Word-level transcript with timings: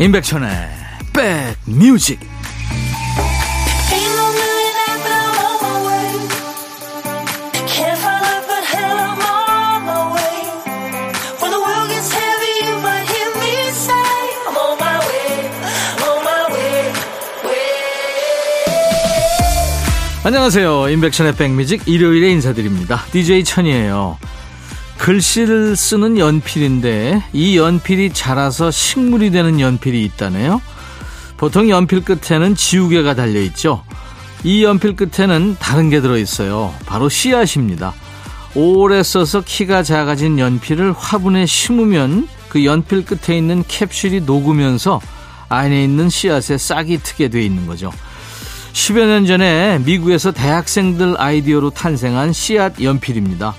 임백천의 0.00 0.48
백뮤직. 1.12 2.18
안녕하세요. 20.24 20.88
임백천의 20.88 21.36
백뮤직 21.36 21.86
일요일에 21.86 22.30
인사드립니다. 22.30 23.04
DJ 23.12 23.44
천이에요 23.44 24.16
글씨를 25.00 25.76
쓰는 25.76 26.18
연필인데 26.18 27.24
이 27.32 27.56
연필이 27.56 28.12
자라서 28.12 28.70
식물이 28.70 29.30
되는 29.30 29.58
연필이 29.58 30.04
있다네요. 30.04 30.60
보통 31.38 31.70
연필 31.70 32.04
끝에는 32.04 32.54
지우개가 32.54 33.14
달려 33.14 33.40
있죠. 33.40 33.82
이 34.44 34.62
연필 34.62 34.96
끝에는 34.96 35.56
다른 35.58 35.88
게 35.88 36.02
들어 36.02 36.18
있어요. 36.18 36.74
바로 36.84 37.08
씨앗입니다. 37.08 37.94
오래 38.54 39.02
써서 39.02 39.40
키가 39.40 39.84
작아진 39.84 40.38
연필을 40.38 40.92
화분에 40.92 41.46
심으면 41.46 42.28
그 42.50 42.66
연필 42.66 43.02
끝에 43.06 43.38
있는 43.38 43.64
캡슐이 43.66 44.20
녹으면서 44.20 45.00
안에 45.48 45.82
있는 45.82 46.10
씨앗에 46.10 46.58
싹이 46.58 46.98
트게 46.98 47.28
돼 47.28 47.42
있는 47.42 47.66
거죠. 47.66 47.90
10여 48.74 49.06
년 49.06 49.24
전에 49.24 49.78
미국에서 49.78 50.30
대학생들 50.30 51.18
아이디어로 51.18 51.70
탄생한 51.70 52.34
씨앗 52.34 52.82
연필입니다. 52.82 53.54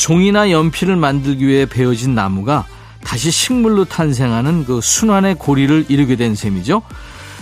종이나 0.00 0.50
연필을 0.50 0.96
만들기 0.96 1.46
위해 1.46 1.66
베어진 1.66 2.14
나무가 2.14 2.64
다시 3.04 3.30
식물로 3.30 3.84
탄생하는 3.84 4.64
그 4.64 4.80
순환의 4.80 5.34
고리를 5.34 5.86
이루게 5.90 6.16
된 6.16 6.34
셈이죠. 6.34 6.80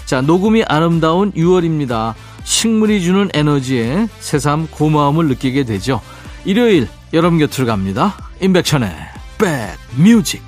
자, 0.07 0.21
녹음이 0.21 0.65
아름다운 0.65 1.31
6월입니다. 1.33 2.15
식물이 2.43 3.03
주는 3.03 3.31
에너지에 3.33 4.09
새삼 4.19 4.69
고마움을 4.73 5.29
느끼게 5.29 5.65
되죠. 5.65 6.01
일요일 6.45 6.89
여러분 7.13 7.39
곁으로 7.39 7.65
갑니다. 7.65 8.17
임백천의 8.41 8.91
백뮤직 9.97 10.43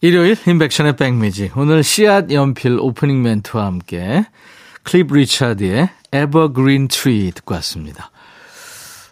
일요일 0.00 0.34
임백천의 0.46 0.96
백뮤직 0.96 1.56
오늘 1.58 1.82
씨앗 1.82 2.32
연필 2.32 2.78
오프닝 2.80 3.22
멘트와 3.22 3.66
함께 3.66 4.24
클립 4.82 5.12
리차드의 5.12 5.88
Evergreen 6.12 6.88
Tree 6.88 7.30
듣고 7.32 7.54
왔습니다. 7.54 8.10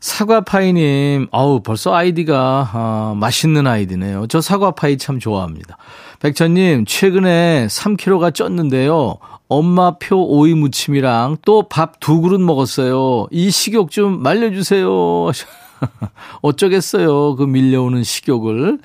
사과파이님, 0.01 1.29
어우, 1.31 1.61
벌써 1.63 1.95
아이디가, 1.95 2.71
어, 2.73 3.15
맛있는 3.17 3.67
아이디네요. 3.67 4.27
저 4.29 4.41
사과파이 4.41 4.97
참 4.97 5.19
좋아합니다. 5.19 5.77
백천님, 6.21 6.87
최근에 6.87 7.67
3kg가 7.69 8.33
쪘는데요. 8.33 9.19
엄마표 9.49 10.27
오이 10.29 10.55
무침이랑 10.55 11.39
또 11.45 11.69
밥 11.69 12.01
두 12.01 12.21
그릇 12.23 12.39
먹었어요. 12.41 13.27
이 13.31 13.51
식욕 13.51 13.91
좀 13.91 14.23
말려주세요. 14.23 14.89
어쩌겠어요. 16.41 17.37
그 17.37 17.43
밀려오는 17.45 18.03
식욕을. 18.03 18.79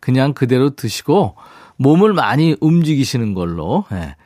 그냥 0.00 0.32
그대로 0.34 0.70
드시고 0.70 1.36
몸을 1.76 2.12
많이 2.12 2.56
움직이시는 2.60 3.34
걸로. 3.34 3.84
네. 3.90 4.16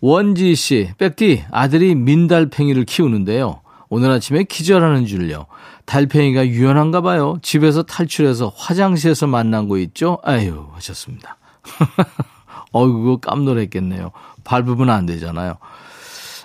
원지 0.00 0.54
씨, 0.54 0.90
백디, 0.98 1.44
아들이 1.50 1.94
민달팽이를 1.94 2.84
키우는데요. 2.84 3.60
오늘 3.88 4.10
아침에 4.10 4.44
기절하는 4.44 5.06
줄요. 5.06 5.46
달팽이가 5.84 6.46
유연한가 6.46 7.00
봐요. 7.00 7.38
집에서 7.42 7.82
탈출해서 7.82 8.52
화장실에서 8.56 9.26
만난 9.26 9.68
거 9.68 9.78
있죠? 9.78 10.18
아유, 10.22 10.68
하셨습니다. 10.74 11.36
어이구, 12.72 13.18
깜놀했겠네요. 13.20 14.12
밟으면 14.44 14.90
안 14.90 15.06
되잖아요. 15.06 15.56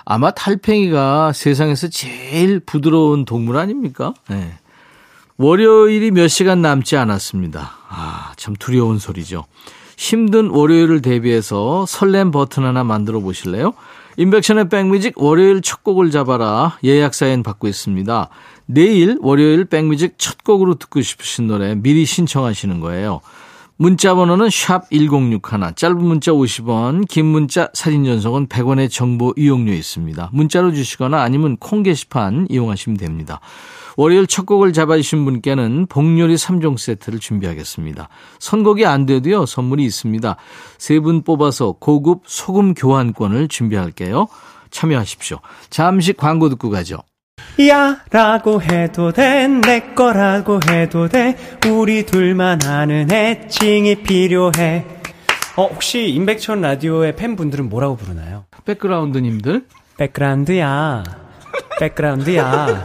아마 0.06 0.32
달팽이가 0.32 1.34
세상에서 1.34 1.88
제일 1.88 2.60
부드러운 2.60 3.26
동물 3.26 3.58
아닙니까? 3.58 4.14
네. 4.28 4.54
월요일이 5.38 6.12
몇 6.12 6.28
시간 6.28 6.62
남지 6.62 6.96
않았습니다. 6.96 7.72
아, 7.90 8.34
참 8.38 8.56
두려운 8.56 9.00
소리죠. 9.00 9.46
힘든 9.98 10.50
월요일을 10.50 11.02
대비해서 11.02 11.86
설렘 11.88 12.32
버튼 12.32 12.64
하나 12.64 12.84
만들어 12.84 13.20
보실래요? 13.20 13.74
인백션의 14.18 14.70
백뮤직 14.70 15.14
월요일 15.22 15.62
첫 15.62 15.84
곡을 15.84 16.12
잡아라 16.12 16.78
예약 16.84 17.14
사연 17.14 17.44
받고 17.44 17.68
있습니다. 17.68 18.30
내일 18.66 19.18
월요일 19.22 19.66
백뮤직 19.66 20.16
첫 20.18 20.44
곡으로 20.44 20.76
듣고 20.76 21.02
싶으신 21.02 21.48
노래 21.48 21.76
미리 21.76 22.06
신청하시는 22.06 22.80
거예요. 22.80 23.22
문자 23.78 24.16
번호는 24.16 24.50
샵 24.52 24.90
1061, 24.90 25.76
짧은 25.76 25.98
문자 26.02 26.32
50원, 26.32 27.06
긴 27.10 27.26
문자 27.26 27.68
사진 27.74 28.06
전송은 28.06 28.48
100원의 28.48 28.90
정보 28.90 29.34
이용료 29.36 29.74
있습니다. 29.74 30.30
문자로 30.32 30.72
주시거나 30.74 31.22
아니면 31.22 31.58
콩 31.58 31.84
게시판 31.84 32.48
이용하시면 32.50 32.98
됩니다. 32.98 33.42
월요일 33.98 34.28
첫 34.28 34.46
곡을 34.46 34.74
잡아주신 34.74 35.24
분께는 35.26 35.86
복요리 35.88 36.36
3종 36.36 36.78
세트를 36.78 37.20
준비하겠습니다. 37.20 38.10
선곡이 38.40 38.86
안 38.86 39.06
돼도요, 39.06 39.46
선물이 39.46 39.84
있습니다. 39.86 40.36
세 40.78 41.00
분 41.00 41.24
뽑아서 41.24 41.74
고급 41.80 42.22
소금 42.26 42.74
교환권을 42.74 43.48
준비할게요. 43.48 44.28
참여하십시오. 44.72 45.40
잠시 45.70 46.14
광고 46.14 46.50
듣고 46.50 46.70
가죠. 46.70 46.98
야 47.68 48.02
라고 48.12 48.62
해도 48.62 49.12
돼 49.14 49.48
내 49.48 49.94
거라고 49.94 50.60
해도 50.70 51.08
돼 51.08 51.38
우리 51.70 52.06
둘만 52.06 52.64
아는 52.66 53.10
애칭이 53.12 54.04
필요해 54.04 54.86
어 55.56 55.68
혹시 55.68 56.08
임백천 56.10 56.60
라디오의 56.62 57.16
팬분들은 57.16 57.70
뭐라고 57.70 57.96
부르나요? 57.96 58.44
백그라운드님들 58.66 59.66
백그라운드야 59.98 61.04
백그라운드야 61.80 62.84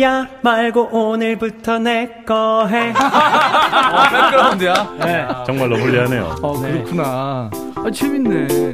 야 0.00 0.26
말고 0.42 0.88
오늘부터 0.90 1.78
내 1.78 2.24
거 2.26 2.66
해. 2.66 2.92
아, 2.96 4.10
백그라운드야? 4.10 4.94
네. 5.00 5.26
정말로 5.46 5.76
불리하네요. 5.76 6.36
어, 6.42 6.60
그렇구나. 6.60 7.50
아, 7.76 7.90
재밌네. 7.92 8.72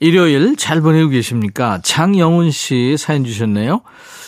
일요일 0.00 0.56
잘 0.56 0.80
보내고 0.80 1.10
계십니까? 1.10 1.80
장영훈 1.82 2.50
씨 2.50 2.96
사연 2.98 3.24
주셨네요. 3.24 3.82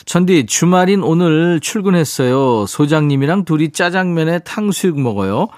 천디, 0.07 0.47
주말인 0.47 1.03
오늘 1.03 1.59
출근했어요. 1.61 2.67
소장님이랑 2.67 3.45
둘이 3.45 3.73
짜장면에 3.73 4.41
탕수육 4.41 5.01
먹어요. 5.01 5.49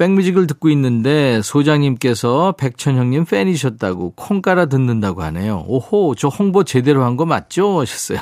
백뮤직을 0.00 0.46
듣고 0.46 0.70
있는데 0.70 1.42
소장님께서 1.42 2.54
백천형님 2.56 3.26
팬이셨다고 3.26 4.14
콩 4.16 4.40
깔아 4.40 4.64
듣는다고 4.64 5.22
하네요. 5.24 5.62
오호, 5.68 6.14
저 6.14 6.28
홍보 6.28 6.64
제대로 6.64 7.04
한 7.04 7.18
거 7.18 7.26
맞죠? 7.26 7.80
하셨어요. 7.80 8.18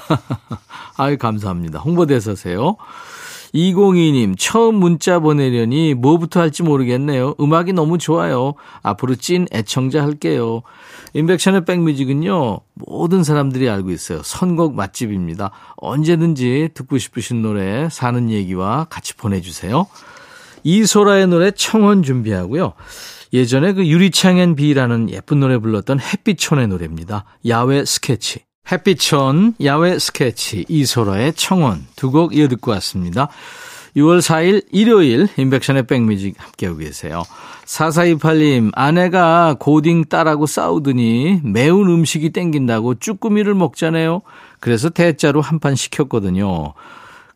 아유, 0.99 1.17
감사합니다. 1.19 1.78
홍보대사세요. 1.78 2.77
202님, 3.55 4.34
처음 4.37 4.75
문자 4.75 5.21
보내려니 5.21 5.94
뭐부터 5.94 6.41
할지 6.41 6.65
모르겠네요. 6.65 7.37
음악이 7.41 7.75
너무 7.75 7.97
좋아요. 7.99 8.55
앞으로 8.82 9.14
찐 9.14 9.47
애청자 9.52 10.02
할게요. 10.02 10.62
인백션의 11.14 11.64
백뮤직은요, 11.64 12.58
모든 12.75 13.23
사람들이 13.23 13.70
알고 13.70 13.91
있어요. 13.93 14.23
선곡 14.25 14.75
맛집입니다. 14.75 15.52
언제든지 15.76 16.70
듣고 16.75 16.99
싶으신 16.99 17.41
노래, 17.41 17.88
사는 17.88 18.31
얘기와 18.31 18.87
같이 18.91 19.14
보내주세요. 19.14 19.87
이소라의 20.64 21.26
노래 21.28 21.50
청혼 21.50 22.02
준비하고요. 22.02 22.72
예전에 23.32 23.75
그 23.75 23.87
유리창엔 23.87 24.56
비라는 24.56 25.10
예쁜 25.10 25.40
노래 25.40 25.58
불렀던 25.58 26.00
햇빛촌의 26.00 26.69
노래입니다. 26.69 27.25
야외 27.46 27.84
스케치. 27.84 28.40
햇빛촌, 28.70 29.55
야외 29.64 29.99
스케치, 29.99 30.64
이소라의 30.69 31.32
청혼 31.35 31.87
두곡 31.96 32.37
이어 32.37 32.49
듣고 32.49 32.70
왔습니다. 32.72 33.28
6월 33.96 34.19
4일 34.20 34.64
일요일 34.70 35.28
임백천의 35.37 35.87
백뮤직 35.87 36.34
함께하고 36.38 36.78
계세요. 36.78 37.22
4428님, 37.64 38.70
아내가 38.75 39.56
고딩 39.58 40.04
딸하고 40.04 40.46
싸우더니 40.46 41.40
매운 41.44 41.88
음식이 41.88 42.31
땡긴다고 42.31 42.96
쭈꾸미를 42.96 43.54
먹잖아요. 43.54 44.22
그래서 44.61 44.90
대짜로 44.90 45.40
한 45.40 45.58
판 45.58 45.75
시켰거든요. 45.75 46.75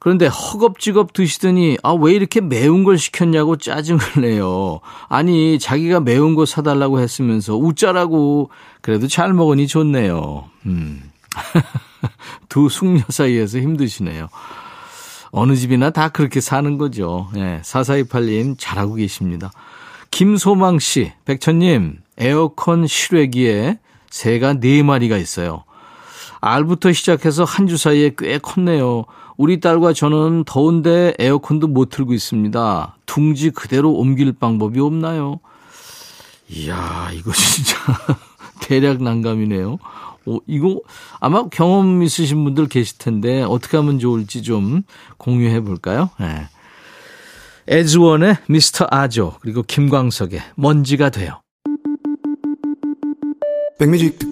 그런데 0.03 0.27
허겁지겁 0.27 1.13
드시더니 1.13 1.79
아 1.85 1.95
왜 1.95 2.13
이렇게 2.15 2.41
매운 2.41 2.83
걸 2.83 2.99
시켰냐고 2.99 3.57
짜증을 3.57 4.01
내요. 4.21 4.81
아니 5.09 5.61
자기가 5.61 6.01
매운 6.01 6.35
거 6.35 6.45
사달라고 6.45 6.99
했으면서 6.99 7.57
웃자라고 7.57 8.51
그래도 8.81 9.07
잘 9.07 9.33
먹으니 9.33 9.69
좋네요. 9.69 10.51
음. 10.67 11.09
두 12.49 12.69
숙녀 12.69 13.05
사이에서 13.09 13.59
힘드시네요. 13.61 14.27
어느 15.31 15.55
집이나 15.55 15.91
다 15.91 16.09
그렇게 16.09 16.41
사는 16.41 16.79
거죠. 16.79 17.31
예, 17.37 17.61
4428님 17.63 18.57
잘하고 18.59 18.95
계십니다. 18.95 19.53
김소망 20.11 20.81
씨, 20.81 21.13
백천님, 21.27 21.99
에어컨 22.19 22.89
실외기에 22.89 23.79
새가 24.11 24.55
4마리가 24.55 25.21
있어요. 25.21 25.63
알부터 26.43 26.93
시작해서 26.93 27.45
한 27.45 27.67
주 27.67 27.77
사이에 27.77 28.13
꽤 28.19 28.39
컸네요. 28.39 29.05
우리 29.37 29.61
딸과 29.61 29.93
저는 29.93 30.45
더운데 30.45 31.15
에어컨도 31.19 31.69
못 31.69 31.89
틀고 31.89 32.13
있습니다. 32.13 32.97
둥지 33.07 33.51
그대로 33.51 33.93
옮길 33.93 34.33
방법이 34.33 34.81
없나요? 34.81 35.39
이야, 36.51 37.11
이거 37.15 37.33
진짜 37.33 37.77
대략 38.61 39.03
난감이네요. 39.03 39.79
어, 40.27 40.39
이거 40.47 40.81
아마 41.21 41.49
경험 41.49 42.03
있으신 42.03 42.45
분들 42.45 42.67
계실 42.69 42.99
텐데 42.99 43.43
어떻게 43.43 43.77
하면 43.77 43.99
좋을지 43.99 44.43
좀 44.43 44.83
공유해 45.17 45.61
볼까요? 45.61 46.11
네. 46.21 46.49
에즈원의 47.69 48.39
미스터 48.49 48.87
아조 48.91 49.35
그리고 49.41 49.63
김광석의 49.63 50.43
먼지가 50.57 51.11
돼요. 51.11 51.41
백뮤직 53.79 54.32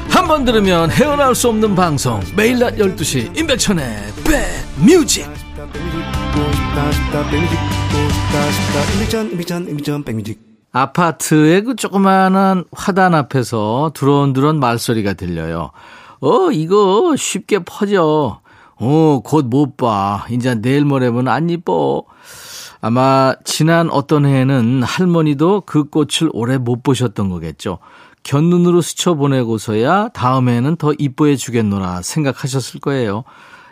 한 0.11 0.27
번 0.27 0.45
들으면 0.45 0.89
헤어나올 0.91 1.35
수 1.35 1.49
없는 1.49 1.75
방송 1.75 2.19
매일 2.35 2.59
낮 2.59 2.75
12시 2.75 3.37
임백천의 3.37 3.85
백뮤직 4.23 5.27
아파트의 10.71 11.63
그 11.63 11.75
조그마한 11.75 12.63
화단 12.71 13.13
앞에서 13.13 13.91
드론드론 13.93 14.59
말소리가 14.59 15.13
들려요. 15.13 15.71
어, 16.21 16.51
이거 16.51 17.13
쉽게 17.17 17.59
퍼져. 17.65 18.39
어, 18.77 19.21
곧 19.23 19.45
못 19.47 19.75
봐. 19.75 20.25
이제 20.31 20.55
내일 20.55 20.85
모레면 20.85 21.27
안 21.27 21.49
이뻐. 21.49 22.03
아마 22.79 23.35
지난 23.43 23.89
어떤 23.91 24.25
해에는 24.25 24.81
할머니도 24.83 25.63
그 25.65 25.83
꽃을 25.89 26.29
오래 26.33 26.57
못 26.57 26.83
보셨던 26.83 27.29
거겠죠. 27.29 27.79
견눈으로 28.23 28.81
스쳐보내고서야 28.81 30.09
다음에는 30.09 30.75
더 30.75 30.93
이뻐해 30.97 31.35
주겠노라 31.35 32.01
생각하셨을 32.01 32.79
거예요. 32.79 33.23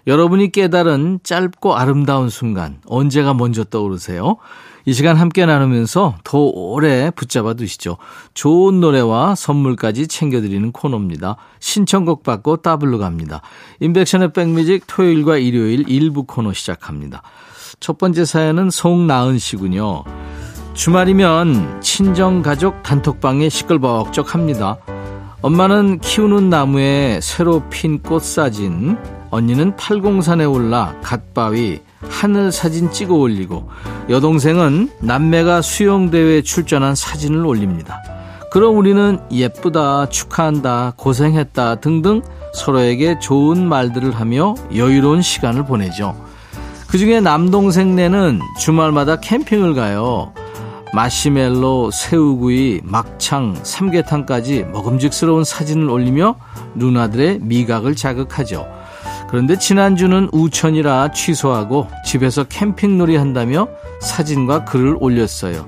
여러분이 0.08 0.52
깨달은 0.52 1.20
짧고 1.24 1.76
아름다운 1.76 2.30
순간 2.30 2.82
언제가 2.88 3.34
먼저 3.34 3.64
떠오르세요? 3.64 4.38
이 4.86 4.94
시간 4.94 5.18
함께 5.18 5.46
나누면서 5.46 6.16
더 6.24 6.40
오래 6.40 7.12
붙잡아 7.12 7.54
두시죠. 7.54 7.98
좋은 8.34 8.80
노래와 8.80 9.36
선물까지 9.36 10.08
챙겨드리는 10.08 10.72
코너입니다. 10.72 11.36
신청곡 11.60 12.24
받고 12.24 12.58
따블로 12.58 12.98
갑니다. 12.98 13.42
인백션의 13.82 14.34
백뮤직 14.34 14.86
토요일과 14.88 15.38
일요일 15.38 15.88
일부 15.88 16.24
코너 16.24 16.54
시작합니다. 16.54 17.22
첫 17.80 17.98
번째 17.98 18.26
사연은 18.26 18.72
송나은 18.72 19.38
씨군요. 19.38 20.06
주말이면 20.74 21.82
친정 21.82 22.42
가족 22.42 22.84
단톡방에 22.84 23.50
시끌벅적합니다. 23.50 24.78
엄마는 25.42 26.00
키우는 26.00 26.50
나무에 26.50 27.20
새로 27.22 27.64
핀 27.70 28.00
꽃 28.00 28.24
사진, 28.24 28.98
언니는 29.30 29.76
팔공산에 29.76 30.46
올라 30.46 30.96
갓바위, 31.02 31.82
하늘 32.10 32.52
사진 32.52 32.92
찍어 32.92 33.14
올리고 33.16 33.70
여동생은 34.10 34.90
남매가 35.00 35.62
수영대회에 35.62 36.42
출전한 36.42 36.96
사진을 36.96 37.46
올립니다. 37.46 38.02
그럼 38.52 38.78
우리는 38.78 39.20
예쁘다, 39.32 40.10
축하한다, 40.10 40.94
고생했다 40.96 41.76
등등 41.76 42.22
서로에게 42.54 43.20
좋은 43.20 43.68
말들을 43.68 44.12
하며 44.16 44.56
여유로운 44.74 45.22
시간을 45.22 45.66
보내죠. 45.66 46.16
그 46.88 46.98
중에 46.98 47.22
남동생네는 47.22 48.40
주말마다 48.58 49.18
캠핑을 49.18 49.76
가요. 49.76 50.34
마시멜로, 50.94 51.92
새우구이, 51.92 52.82
막창, 52.84 53.56
삼계탕까지 53.62 54.66
먹음직스러운 54.72 55.44
사진을 55.44 55.90
올리며 55.90 56.36
누나들의 56.76 57.40
미각을 57.42 57.96
자극하죠. 57.96 58.68
그런데 59.30 59.58
지난주는 59.58 60.30
우천이라 60.32 61.12
취소하고 61.12 61.88
집에서 62.06 62.44
캠핑놀이 62.46 63.16
한다며 63.16 63.68
사진과 64.02 64.66
글을 64.66 64.98
올렸어요. 65.00 65.68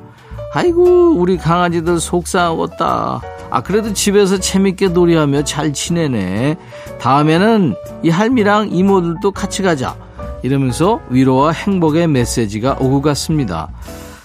아이고, 0.53 1.15
우리 1.15 1.37
강아지들 1.37 1.99
속상하겠다. 1.99 3.21
아, 3.51 3.61
그래도 3.61 3.93
집에서 3.93 4.39
재밌게 4.39 4.89
놀이하며 4.89 5.43
잘 5.43 5.73
지내네. 5.73 6.57
다음에는 6.99 7.75
이 8.03 8.09
할미랑 8.09 8.69
이모들도 8.71 9.31
같이 9.31 9.61
가자. 9.61 9.95
이러면서 10.41 10.99
위로와 11.09 11.51
행복의 11.51 12.07
메시지가 12.07 12.77
오고 12.79 13.01
갔습니다. 13.01 13.69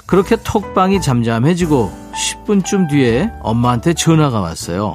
그렇게 0.07 0.37
톡방이 0.37 1.01
잠잠해지고 1.01 1.93
10분쯤 2.15 2.89
뒤에 2.89 3.31
엄마한테 3.41 3.93
전화가 3.93 4.41
왔어요. 4.41 4.95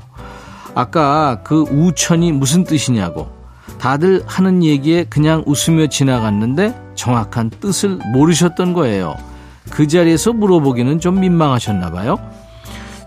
아까 0.73 1.41
그 1.43 1.63
우천이 1.63 2.31
무슨 2.31 2.63
뜻이냐고. 2.63 3.29
다들 3.77 4.23
하는 4.25 4.63
얘기에 4.63 5.05
그냥 5.05 5.43
웃으며 5.45 5.87
지나갔는데 5.87 6.93
정확한 6.95 7.49
뜻을 7.49 7.99
모르셨던 8.13 8.73
거예요. 8.73 9.15
그 9.69 9.87
자리에서 9.87 10.33
물어보기는 10.33 10.99
좀 10.99 11.19
민망하셨나 11.19 11.91
봐요. 11.91 12.17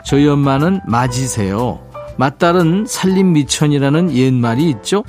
저희 0.04 0.28
엄마는 0.28 0.80
맞이세요. 0.86 1.80
맞딸은 2.16 2.86
살림 2.86 3.32
미천이라는 3.32 4.12
옛말이 4.12 4.68
있죠. 4.70 5.04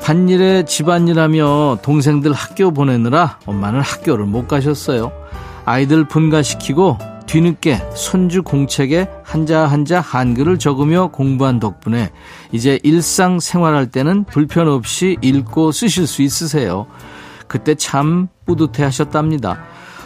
반일에 0.00 0.64
집안일하며 0.64 1.78
동생들 1.82 2.32
학교 2.32 2.70
보내느라 2.72 3.38
엄마는 3.46 3.80
학교를 3.80 4.26
못 4.26 4.46
가셨어요. 4.46 5.23
아이들 5.64 6.04
분가시키고 6.04 6.98
뒤늦게 7.26 7.80
손주 7.94 8.42
공책에 8.42 9.08
한자 9.24 9.66
한자 9.66 10.00
한글을 10.00 10.58
적으며 10.58 11.08
공부한 11.08 11.58
덕분에 11.58 12.10
이제 12.52 12.78
일상 12.82 13.40
생활할 13.40 13.90
때는 13.90 14.24
불편 14.24 14.68
없이 14.68 15.16
읽고 15.22 15.72
쓰실 15.72 16.06
수 16.06 16.22
있으세요. 16.22 16.86
그때 17.48 17.74
참 17.74 18.28
뿌듯해 18.46 18.84
하셨답니다. 18.84 19.58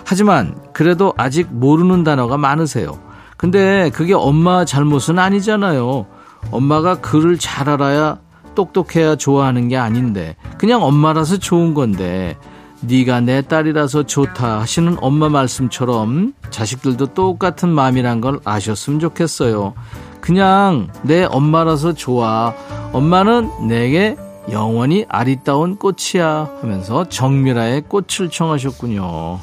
하지만 0.05 0.57
그래도 0.73 1.13
아직 1.17 1.49
모르는 1.51 2.05
단어가 2.05 2.39
많으세요. 2.39 2.99
근데 3.37 3.91
그게 3.91 4.15
엄마 4.15 4.65
잘못은 4.65 5.19
아니잖아요. 5.19 6.07
엄마가 6.51 7.01
글을 7.01 7.39
잘 7.39 7.69
알아야 7.69 8.19
똑똑해야 8.55 9.17
좋아하는 9.17 9.69
게 9.69 9.77
아닌데 9.77 10.37
그냥 10.57 10.83
엄마라서 10.83 11.37
좋은 11.37 11.75
건데 11.75 12.37
네가 12.81 13.21
내 13.21 13.43
딸이라서 13.43 14.05
좋다 14.05 14.61
하시는 14.61 14.97
엄마 15.01 15.29
말씀처럼 15.29 16.35
자식들도 16.51 17.15
똑같은 17.15 17.69
마음이란 17.69 18.21
걸 18.21 18.41
아셨으면 18.45 19.01
좋겠어요. 19.01 19.75
그냥 20.21 20.89
내 21.03 21.25
엄마라서 21.25 21.95
좋아. 21.95 22.55
엄마는 22.93 23.69
내게 23.69 24.17
영원히 24.51 25.05
아리따운 25.09 25.77
꽃이야 25.77 26.59
하면서 26.61 27.09
정미라의 27.09 27.83
꽃을 27.83 28.31
청하셨군요. 28.31 29.41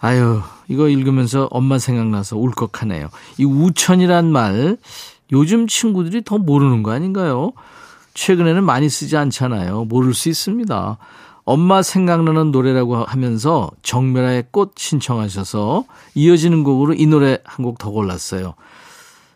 아유, 0.00 0.40
이거 0.68 0.88
읽으면서 0.88 1.48
엄마 1.50 1.78
생각나서 1.78 2.38
울컥하네요. 2.38 3.08
이 3.38 3.44
우천이란 3.44 4.30
말 4.30 4.78
요즘 5.32 5.66
친구들이 5.66 6.22
더 6.24 6.38
모르는 6.38 6.82
거 6.82 6.92
아닌가요? 6.92 7.52
최근에는 8.14 8.64
많이 8.64 8.88
쓰지 8.88 9.16
않잖아요. 9.16 9.84
모를 9.84 10.14
수 10.14 10.28
있습니다. 10.28 10.98
엄마 11.50 11.82
생각나는 11.82 12.52
노래라고 12.52 13.04
하면서 13.04 13.72
정멸아의 13.82 14.44
꽃 14.52 14.74
신청하셔서 14.76 15.84
이어지는 16.14 16.62
곡으로 16.62 16.94
이 16.94 17.06
노래 17.06 17.38
한 17.44 17.64
곡 17.64 17.78
더 17.78 17.90
골랐어요. 17.90 18.54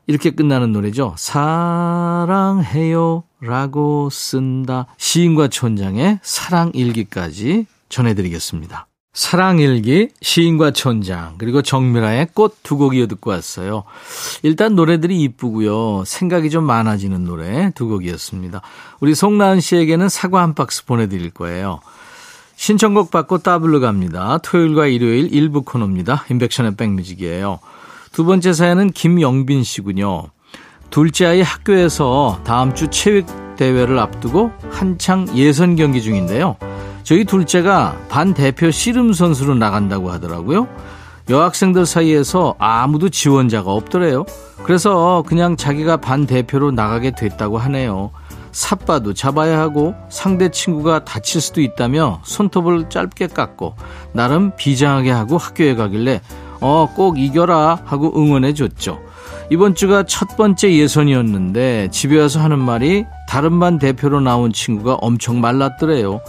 이렇게 0.07 0.31
끝나는 0.31 0.73
노래죠. 0.73 1.15
사랑해요 1.19 3.25
라고 3.41 4.11
쓴다. 4.11 4.87
시인과 4.97 5.49
촌장의 5.49 6.21
사랑일기까지 6.23 7.67
전해드리겠습니다. 7.89 8.87
사랑일기, 9.13 10.09
시인과 10.23 10.73
촌장, 10.73 11.35
그리고 11.39 11.63
정미라의 11.63 12.29
꽃 12.35 12.57
두 12.63 12.77
곡 12.77 12.97
이어 12.97 13.07
듣고 13.07 13.31
왔어요. 13.31 13.85
일단 14.43 14.75
노래들이 14.75 15.21
이쁘고요. 15.23 16.05
생각이 16.05 16.51
좀 16.51 16.65
많아지는 16.65 17.25
노래 17.25 17.71
두 17.75 17.89
곡이었습니다. 17.89 18.61
우리 19.01 19.15
송나은 19.15 19.61
씨에게는 19.61 20.09
사과 20.09 20.43
한 20.43 20.55
박스 20.55 20.85
보내드릴 20.85 21.31
거예요. 21.31 21.81
신청곡 22.57 23.11
받고 23.11 23.39
따블로 23.39 23.81
갑니다. 23.81 24.39
토요일과 24.39 24.87
일요일 24.87 25.33
일부 25.33 25.63
코너입니다. 25.63 26.25
인백션의 26.31 26.77
백뮤직이에요. 26.77 27.59
두 28.13 28.25
번째 28.25 28.53
사연은 28.53 28.91
김영빈 28.91 29.65
씨군요. 29.65 30.29
둘째 30.91 31.27
아이 31.27 31.43
학교에서 31.43 32.41
다음 32.45 32.75
주 32.75 32.89
체육 32.89 33.27
대회를 33.57 33.99
앞두고 33.99 34.53
한창 34.71 35.27
예선 35.35 35.77
경기 35.77 36.01
중인데요. 36.01 36.57
저희 37.03 37.25
둘째가 37.25 37.97
반 38.09 38.33
대표 38.33 38.71
씨름 38.71 39.13
선수로 39.13 39.55
나간다고 39.55 40.11
하더라고요. 40.11 40.69
여학생들 41.29 41.87
사이에서 41.87 42.55
아무도 42.59 43.09
지원자가 43.09 43.71
없더래요. 43.71 44.25
그래서 44.63 45.25
그냥 45.27 45.57
자기가 45.57 45.99
반 45.99 46.27
대표로 46.27 46.71
나가게 46.71 47.13
됐다고 47.13 47.59
하네요. 47.59 48.11
삿바도 48.55 49.15
잡아야 49.15 49.59
하고 49.59 49.95
상대 50.09 50.49
친구가 50.49 51.05
다칠 51.05 51.41
수도 51.41 51.61
있다며 51.61 52.21
손톱을 52.23 52.89
짧게 52.89 53.27
깎고 53.27 53.75
나름 54.13 54.53
비장하게 54.57 55.11
하고 55.11 55.37
학교에 55.39 55.75
가길래 55.75 56.21
어 56.61 56.87
꼭 56.95 57.19
이겨라 57.19 57.81
하고 57.85 58.13
응원해 58.17 58.55
줬죠. 58.55 59.01
이번 59.51 59.75
주가 59.75 60.05
첫 60.05 60.37
번째 60.37 60.73
예선이었는데 60.73 61.89
집에 61.91 62.19
와서 62.19 62.41
하는 62.41 62.59
말이 62.59 63.05
다른 63.29 63.59
반 63.59 63.79
대표로 63.79 64.21
나온 64.21 64.53
친구가 64.53 64.95
엄청 64.95 65.41
말랐더래요. 65.41 66.21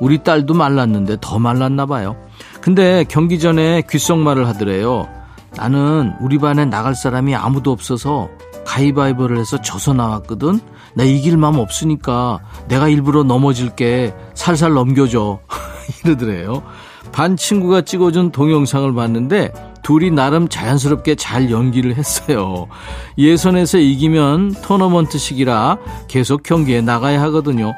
우리 0.00 0.22
딸도 0.22 0.54
말랐는데 0.54 1.16
더 1.20 1.38
말랐나 1.38 1.86
봐요. 1.86 2.14
근데 2.60 3.04
경기 3.08 3.38
전에 3.38 3.82
귓속말을 3.90 4.46
하더래요. 4.48 5.08
나는 5.56 6.12
우리 6.20 6.38
반에 6.38 6.66
나갈 6.66 6.94
사람이 6.94 7.34
아무도 7.34 7.72
없어서 7.72 8.28
가위바위보를 8.66 9.38
해서 9.38 9.60
져서 9.60 9.94
나왔거든. 9.94 10.60
나 10.94 11.04
이길 11.04 11.36
마음 11.36 11.58
없으니까 11.58 12.40
내가 12.68 12.88
일부러 12.88 13.22
넘어질게 13.22 14.14
살살 14.34 14.72
넘겨줘. 14.72 15.40
이러더래요. 16.04 16.62
반 17.12 17.36
친구가 17.36 17.82
찍어준 17.82 18.30
동영상을 18.30 18.92
봤는데 18.94 19.52
둘이 19.82 20.10
나름 20.10 20.48
자연스럽게 20.48 21.16
잘 21.16 21.50
연기를 21.50 21.96
했어요. 21.96 22.68
예선에서 23.18 23.78
이기면 23.78 24.56
토너먼트식이라 24.62 25.78
계속 26.08 26.42
경기에 26.42 26.80
나가야 26.82 27.20
하거든요. 27.22 27.74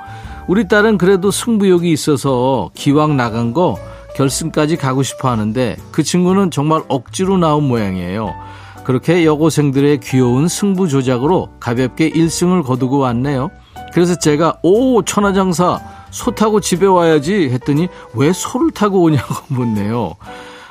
우리 0.48 0.68
딸은 0.68 0.98
그래도 0.98 1.30
승부욕이 1.30 1.90
있어서 1.92 2.70
기왕 2.74 3.16
나간 3.16 3.52
거 3.52 3.78
결승까지 4.16 4.76
가고 4.76 5.02
싶어 5.02 5.30
하는데 5.30 5.76
그 5.90 6.02
친구는 6.02 6.50
정말 6.50 6.82
억지로 6.88 7.38
나온 7.38 7.66
모양이에요. 7.68 8.34
그렇게 8.84 9.24
여고생들의 9.24 10.00
귀여운 10.00 10.48
승부 10.48 10.88
조작으로 10.88 11.50
가볍게 11.60 12.10
1승을 12.10 12.64
거두고 12.64 12.98
왔네요. 12.98 13.50
그래서 13.92 14.14
제가 14.18 14.58
오 14.62 15.02
천하장사 15.02 15.80
소 16.10 16.30
타고 16.32 16.60
집에 16.60 16.86
와야지 16.86 17.50
했더니 17.50 17.88
왜 18.14 18.32
소를 18.32 18.70
타고 18.70 19.02
오냐고 19.02 19.34
묻네요. 19.48 20.14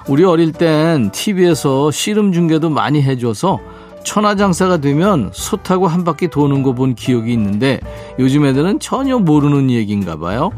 우리 0.08 0.24
어릴 0.24 0.52
땐 0.52 1.12
TV에서 1.12 1.92
씨름 1.92 2.34
중계도 2.34 2.70
많이 2.70 3.02
해줘서 3.02 3.60
천하장사가 4.04 4.78
되면 4.78 5.30
소 5.32 5.58
타고 5.58 5.88
한 5.88 6.04
바퀴 6.04 6.28
도는 6.28 6.64
거 6.64 6.74
본 6.74 6.96
기억이 6.96 7.32
있는데 7.34 7.80
요즘 8.18 8.46
애들은 8.46 8.80
전혀 8.80 9.20
모르는 9.20 9.70
얘기인가 9.70 10.18
봐요. 10.18 10.52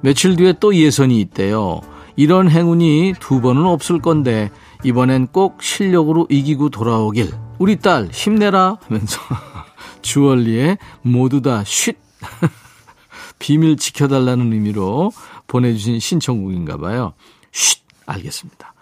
며칠 0.00 0.36
뒤에 0.36 0.54
또 0.60 0.74
예선이 0.74 1.20
있대요. 1.20 1.80
이런 2.14 2.48
행운이 2.48 3.14
두 3.20 3.40
번은 3.40 3.66
없을 3.66 4.00
건데 4.00 4.50
이번엔 4.84 5.28
꼭 5.28 5.62
실력으로 5.62 6.26
이기고 6.30 6.70
돌아오길 6.70 7.32
우리 7.58 7.76
딸 7.76 8.08
힘내라 8.12 8.78
하면서 8.82 9.20
주얼리의 10.02 10.78
모두 11.02 11.42
다 11.42 11.62
쉿 11.64 11.96
비밀 13.38 13.76
지켜달라는 13.76 14.52
의미로 14.52 15.12
보내주신 15.46 16.00
신청곡인가 16.00 16.76
봐요. 16.76 17.12
쉿 17.52 17.80
알겠습니다. 18.06 18.74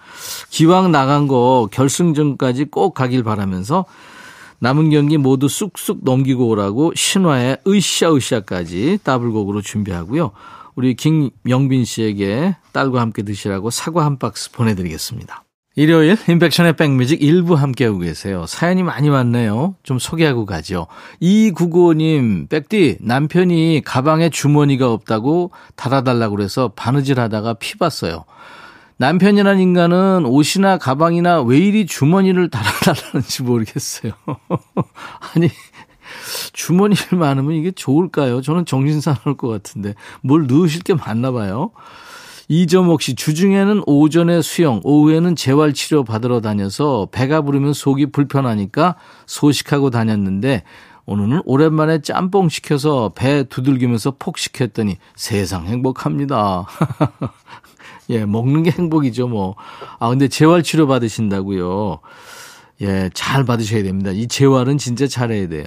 기왕 0.50 0.92
나간 0.92 1.26
거 1.26 1.68
결승전까지 1.72 2.66
꼭 2.66 2.94
가길 2.94 3.22
바라면서 3.22 3.84
남은 4.58 4.90
경기 4.90 5.18
모두 5.18 5.48
쑥쑥 5.48 6.00
넘기고 6.02 6.48
오라고 6.48 6.92
신화의 6.94 7.58
으쌰으쌰까지 7.66 9.00
더블곡으로 9.04 9.60
준비하고요. 9.60 10.30
우리 10.74 10.94
김영빈 10.94 11.84
씨에게 11.84 12.56
딸과 12.72 13.00
함께 13.00 13.22
드시라고 13.22 13.70
사과 13.70 14.04
한 14.04 14.18
박스 14.18 14.50
보내드리겠습니다. 14.52 15.45
일요일 15.78 16.16
인백션의 16.26 16.75
백뮤직 16.76 17.23
일부 17.23 17.54
함께하고 17.54 17.99
계세요. 17.99 18.47
사연이 18.47 18.83
많이 18.83 19.11
왔네요. 19.11 19.75
좀 19.83 19.99
소개하고 19.99 20.47
가죠. 20.47 20.87
2995님, 21.21 22.49
백디, 22.49 22.97
남편이 23.02 23.83
가방에 23.85 24.30
주머니가 24.30 24.90
없다고 24.90 25.50
달아달라고 25.76 26.35
그래서 26.35 26.73
바느질 26.75 27.21
하다가 27.21 27.54
피 27.54 27.76
봤어요. 27.76 28.25
남편이란 28.97 29.61
인간은 29.61 30.25
옷이나 30.25 30.78
가방이나 30.78 31.42
왜 31.42 31.59
이리 31.59 31.85
주머니를 31.85 32.49
달아달라는지 32.49 33.42
모르겠어요. 33.42 34.12
아니, 35.35 35.50
주머니를 36.54 37.18
많으면 37.18 37.52
이게 37.52 37.71
좋을까요? 37.71 38.40
저는 38.40 38.64
정신 38.64 39.02
사나울 39.02 39.37
것 39.37 39.49
같은데 39.49 39.95
뭘 40.23 40.47
넣으실 40.47 40.83
게 40.85 40.95
많나 40.95 41.33
봐요. 41.33 41.73
이점옥 42.48 43.02
씨, 43.02 43.14
주중에는 43.14 43.82
오전에 43.86 44.40
수영, 44.40 44.80
오후에는 44.84 45.34
재활치료 45.34 46.04
받으러 46.04 46.40
다녀서 46.40 47.08
배가 47.10 47.42
부르면 47.42 47.72
속이 47.72 48.06
불편하니까 48.06 48.96
소식하고 49.26 49.90
다녔는데 49.90 50.62
오늘은 51.06 51.42
오랜만에 51.44 52.02
짬뽕 52.02 52.48
시켜서 52.48 53.12
배 53.14 53.44
두들기면서 53.44 54.16
폭식했더니 54.18 54.96
세상 55.16 55.66
행복합니다. 55.66 56.66
예, 58.10 58.24
먹는 58.24 58.62
게 58.62 58.70
행복이죠, 58.70 59.26
뭐. 59.26 59.56
아, 59.98 60.08
근데 60.08 60.28
재활치료 60.28 60.86
받으신다고요. 60.86 61.98
예, 62.82 63.10
잘 63.14 63.44
받으셔야 63.44 63.82
됩니다. 63.82 64.10
이 64.12 64.28
재활은 64.28 64.78
진짜 64.78 65.08
잘해야 65.08 65.48
돼요. 65.48 65.64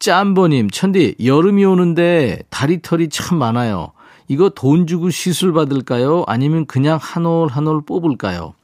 짬보님, 0.00 0.70
천디, 0.70 1.16
여름이 1.24 1.64
오는데 1.64 2.40
다리 2.50 2.82
털이 2.82 3.08
참 3.08 3.38
많아요. 3.38 3.92
이거 4.32 4.48
돈 4.48 4.86
주고 4.86 5.10
시술 5.10 5.52
받을까요? 5.52 6.24
아니면 6.26 6.64
그냥 6.64 6.98
한 7.00 7.24
올 7.26 7.48
한 7.50 7.66
올 7.66 7.82
뽑을까요? 7.82 8.54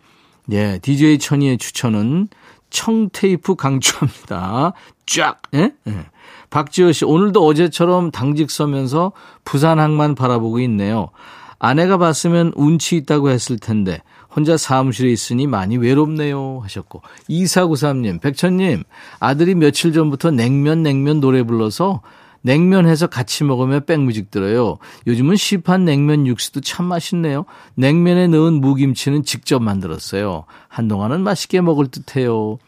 예, 0.51 0.79
DJ 0.81 1.19
천이의 1.19 1.59
추천은 1.59 2.29
청테이프 2.71 3.55
강추합니다. 3.55 4.73
쫙, 5.07 5.43
예? 5.53 5.73
예. 5.87 6.07
박지호 6.49 6.93
씨, 6.93 7.05
오늘도 7.05 7.45
어제처럼 7.47 8.11
당직 8.11 8.51
서면서 8.51 9.13
부산항만 9.45 10.15
바라보고 10.15 10.59
있네요. 10.61 11.11
아내가 11.59 11.99
봤으면 11.99 12.53
운치 12.57 12.97
있다고 12.97 13.29
했을 13.29 13.59
텐데, 13.59 14.01
혼자 14.35 14.57
사무실에 14.57 15.11
있으니 15.11 15.47
많이 15.47 15.77
외롭네요. 15.77 16.61
하셨고. 16.63 17.03
2493님, 17.29 18.23
백천님, 18.23 18.85
아들이 19.21 19.55
며칠 19.55 19.93
전부터 19.93 20.31
냉면, 20.31 20.83
냉면 20.83 21.21
노래 21.21 21.43
불러서 21.43 22.01
냉면 22.49 22.88
해서 22.88 23.07
같이 23.07 23.45
먹으면 23.45 23.85
백뮤직 23.85 24.31
들어요. 24.31 24.78
요즘은 25.07 25.37
시판 25.37 25.85
냉면 25.85 26.26
육수도 26.26 26.62
참 26.62 26.87
맛있네요. 26.87 27.45
냉면에 27.75 28.26
넣은 28.26 28.55
무김치는 28.62 29.25
직접 29.25 29.62
만들었어요. 29.62 30.47
한동안은 30.69 31.21
맛있게 31.21 31.61
먹을 31.61 31.88
듯 31.88 32.17
해요. 32.17 32.59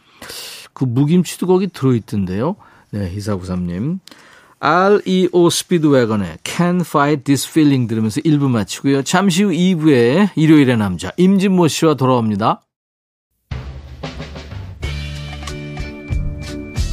그 0.75 0.85
무김치도 0.85 1.47
거기 1.47 1.67
들어있던데요. 1.67 2.57
네, 2.91 3.11
희사구삼님. 3.11 4.01
REO 4.59 5.49
스피드웨건의 5.49 6.37
Can't 6.45 6.83
Fight 6.83 7.25
This 7.25 7.49
Feeling 7.49 7.89
들으면서 7.89 8.21
1부 8.21 8.51
마치고요. 8.51 9.03
잠시 9.03 9.45
후 9.45 9.51
2부에 9.51 10.29
일요일의 10.37 10.77
남자 10.77 11.11
임진모 11.17 11.69
씨와 11.69 11.95
돌아옵니다. 11.95 12.61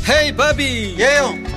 헤이 0.09 0.33
바비 0.37 0.95
예영 0.97 1.46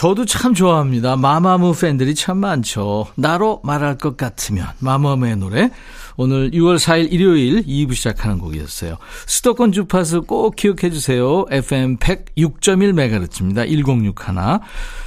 저도 0.00 0.24
참 0.24 0.54
좋아합니다. 0.54 1.16
마마무 1.16 1.74
팬들이 1.78 2.14
참 2.14 2.38
많죠. 2.38 3.08
나로 3.16 3.60
말할 3.64 3.98
것 3.98 4.16
같으면 4.16 4.66
마마무의 4.78 5.36
노래. 5.36 5.70
오늘 6.16 6.52
6월 6.52 6.78
4일 6.78 7.12
일요일 7.12 7.62
2부 7.64 7.94
시작하는 7.94 8.38
곡이었어요. 8.38 8.96
수도권 9.26 9.72
주파수 9.72 10.22
꼭 10.22 10.56
기억해 10.56 10.88
주세요. 10.90 11.44
FM 11.50 11.98
106.1MHz입니다. 11.98 13.68
1061. 13.68 14.60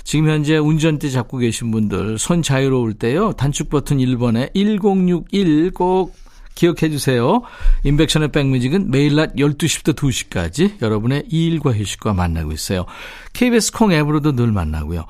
지금 0.04 0.30
현재 0.30 0.58
운전대 0.58 1.10
잡고 1.10 1.40
계신 1.40 1.72
분들 1.72 2.20
손 2.20 2.44
자유로울 2.44 2.94
때요. 2.94 3.32
단축 3.32 3.72
버튼 3.72 3.98
1번에 3.98 4.54
1061 4.54 5.72
꼭 5.72 6.14
기억해 6.55 6.89
주세요. 6.89 7.41
인백션의 7.83 8.31
백뮤직은 8.31 8.91
매일 8.91 9.15
낮 9.15 9.36
12시부터 9.36 9.95
2시까지 9.95 10.81
여러분의 10.81 11.25
일과 11.29 11.72
휴식과 11.72 12.13
만나고 12.13 12.51
있어요. 12.51 12.86
KBS 13.33 13.72
콩 13.72 13.91
앱으로도 13.91 14.36
늘 14.36 14.51
만나고요. 14.51 15.05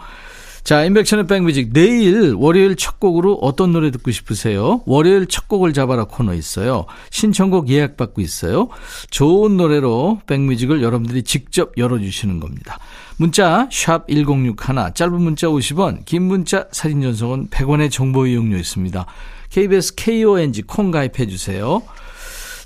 자, 0.64 0.86
인백션의 0.86 1.28
백뮤직. 1.28 1.74
내일 1.74 2.34
월요일 2.38 2.78
첫 2.78 2.98
곡으로 2.98 3.36
어떤 3.42 3.74
노래 3.74 3.92
듣고 3.92 4.12
싶으세요? 4.12 4.82
월요일 4.86 5.26
첫 5.28 5.50
곡을 5.50 5.74
잡아라 5.74 6.06
코너 6.06 6.34
있어요. 6.34 6.86
신청곡 7.12 7.68
예약받고 7.68 8.22
있어요. 8.22 8.70
좋은 9.10 9.58
노래로 9.58 10.22
백뮤직을 10.26 10.82
여러분들이 10.82 11.24
직접 11.24 11.74
열어주시는 11.78 12.40
겁니다. 12.40 12.80
문자 13.18 13.68
1061, 13.70 14.56
짧은 14.96 15.22
문자 15.22 15.48
50원, 15.48 16.06
긴 16.06 16.24
문자 16.24 16.66
사진 16.72 17.02
전송은 17.02 17.50
100원의 17.50 17.92
정보 17.92 18.26
이용료 18.26 18.58
있습니다. 18.58 19.06
KBS 19.54 19.94
KONG 19.94 20.64
콩 20.64 20.90
가입해 20.90 21.28
주세요. 21.28 21.84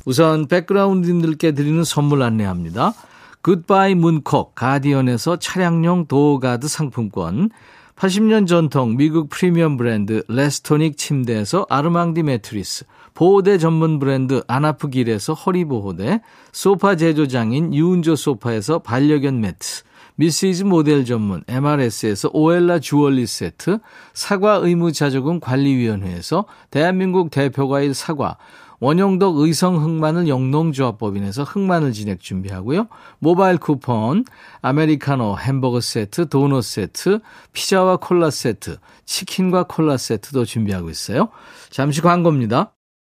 우선 0.05 0.47
백그라운드님들께 0.47 1.51
드리는 1.51 1.83
선물 1.83 2.23
안내합니다. 2.23 2.93
굿바이 3.41 3.93
문콕 3.93 4.55
가디언에서 4.55 5.35
차량용 5.35 6.07
도어가드 6.07 6.69
상품권 6.69 7.49
80년 7.97 8.47
전통 8.47 8.95
미국 8.95 9.27
프리미엄 9.27 9.75
브랜드 9.75 10.23
레스토닉 10.29 10.97
침대에서 10.97 11.65
아르망디 11.67 12.23
매트리스, 12.23 12.85
보호대 13.13 13.57
전문 13.57 13.99
브랜드 13.99 14.41
아나프길에서 14.47 15.33
허리보호대, 15.33 16.21
소파 16.53 16.95
제조장인 16.95 17.73
유운조 17.73 18.15
소파에서 18.15 18.79
반려견 18.79 19.41
매트, 19.41 19.83
미시즈 20.17 20.63
모델 20.63 21.05
전문 21.05 21.43
MRS에서 21.47 22.31
오엘라 22.33 22.79
주얼리 22.79 23.27
세트, 23.27 23.79
사과 24.13 24.55
의무자조금 24.55 25.39
관리위원회에서 25.39 26.45
대한민국 26.71 27.29
대표과일 27.29 27.93
사과, 27.93 28.37
원영덕 28.79 29.37
의성 29.37 29.83
흑마늘 29.83 30.27
영농조합법인에서 30.27 31.43
흑마늘 31.43 31.93
진액 31.93 32.19
준비하고요. 32.19 32.87
모바일 33.19 33.57
쿠폰, 33.57 34.25
아메리카노 34.61 35.37
햄버거 35.37 35.81
세트, 35.81 36.29
도넛 36.29 36.63
세트, 36.63 37.19
피자와 37.53 37.97
콜라 37.97 38.29
세트, 38.29 38.77
치킨과 39.05 39.63
콜라 39.63 39.97
세트도 39.97 40.45
준비하고 40.45 40.89
있어요. 40.89 41.29
잠시 41.69 42.01
광고입니다. 42.01 42.73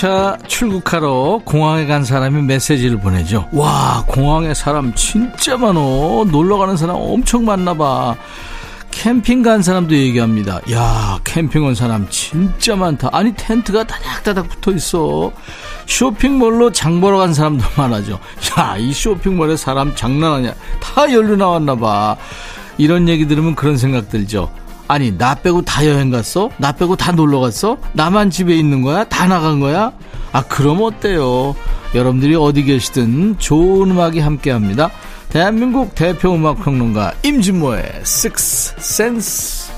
출국차 0.00 0.38
출국하러 0.46 1.42
공항에 1.44 1.84
간 1.84 2.04
사람이 2.04 2.40
메시지를 2.42 2.98
보내죠. 3.00 3.46
와, 3.52 4.02
공항에 4.06 4.54
사람 4.54 4.94
진짜 4.94 5.58
많어. 5.58 6.24
놀러 6.30 6.56
가는 6.56 6.74
사람 6.74 6.96
엄청 6.96 7.44
많나 7.44 7.74
봐. 7.74 8.16
캠핑 8.90 9.42
간 9.42 9.62
사람도 9.62 9.94
얘기합니다. 9.94 10.60
야, 10.72 11.20
캠핑 11.24 11.64
온 11.64 11.74
사람 11.74 12.06
진짜 12.08 12.76
많다. 12.76 13.10
아니, 13.12 13.34
텐트가 13.34 13.84
다닥다닥 13.84 14.48
붙어 14.48 14.72
있어. 14.72 15.32
쇼핑몰로 15.84 16.72
장 16.72 17.00
보러 17.02 17.18
간 17.18 17.34
사람도 17.34 17.62
많아져. 17.76 18.18
야, 18.58 18.76
이 18.78 18.94
쇼핑몰에 18.94 19.56
사람 19.56 19.94
장난 19.94 20.32
아니야. 20.32 20.54
다 20.80 21.12
열로 21.12 21.36
나왔나 21.36 21.76
봐. 21.76 22.16
이런 22.78 23.06
얘기 23.06 23.28
들으면 23.28 23.54
그런 23.54 23.76
생각 23.76 24.08
들죠. 24.08 24.50
아니 24.90 25.16
나 25.16 25.36
빼고 25.36 25.62
다 25.62 25.86
여행 25.86 26.10
갔어? 26.10 26.50
나 26.56 26.72
빼고 26.72 26.96
다 26.96 27.12
놀러 27.12 27.38
갔어? 27.38 27.76
나만 27.92 28.28
집에 28.28 28.56
있는 28.56 28.82
거야? 28.82 29.04
다 29.04 29.28
나간 29.28 29.60
거야? 29.60 29.92
아 30.32 30.42
그럼 30.42 30.82
어때요? 30.82 31.54
여러분들이 31.94 32.34
어디 32.34 32.64
계시든 32.64 33.38
좋은 33.38 33.92
음악이 33.92 34.18
함께합니다. 34.18 34.90
대한민국 35.28 35.94
대표 35.94 36.34
음악 36.34 36.64
평론가 36.64 37.12
임진모의 37.22 38.00
Six 38.00 38.74
Sense. 38.78 39.72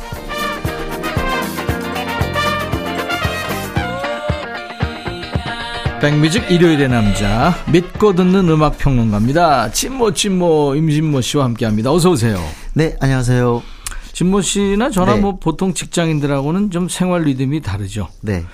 백뮤직 6.00 6.50
일요일의 6.50 6.88
남자 6.88 7.54
믿고 7.70 8.14
듣는 8.14 8.48
음악 8.48 8.78
평론가입니다. 8.78 9.72
진모 9.72 10.14
진모 10.14 10.74
임진모 10.74 11.20
씨와 11.20 11.44
함께합니다. 11.44 11.92
어서 11.92 12.12
오세요. 12.12 12.42
네, 12.72 12.96
안녕하세요. 12.98 13.71
진모 14.12 14.40
씨나 14.42 14.90
저나 14.90 15.14
네. 15.14 15.20
뭐 15.20 15.36
보통 15.38 15.72
직장인들하고는 15.74 16.70
좀 16.70 16.88
생활 16.88 17.22
리듬이 17.22 17.60
다르죠. 17.60 18.08
네. 18.20 18.44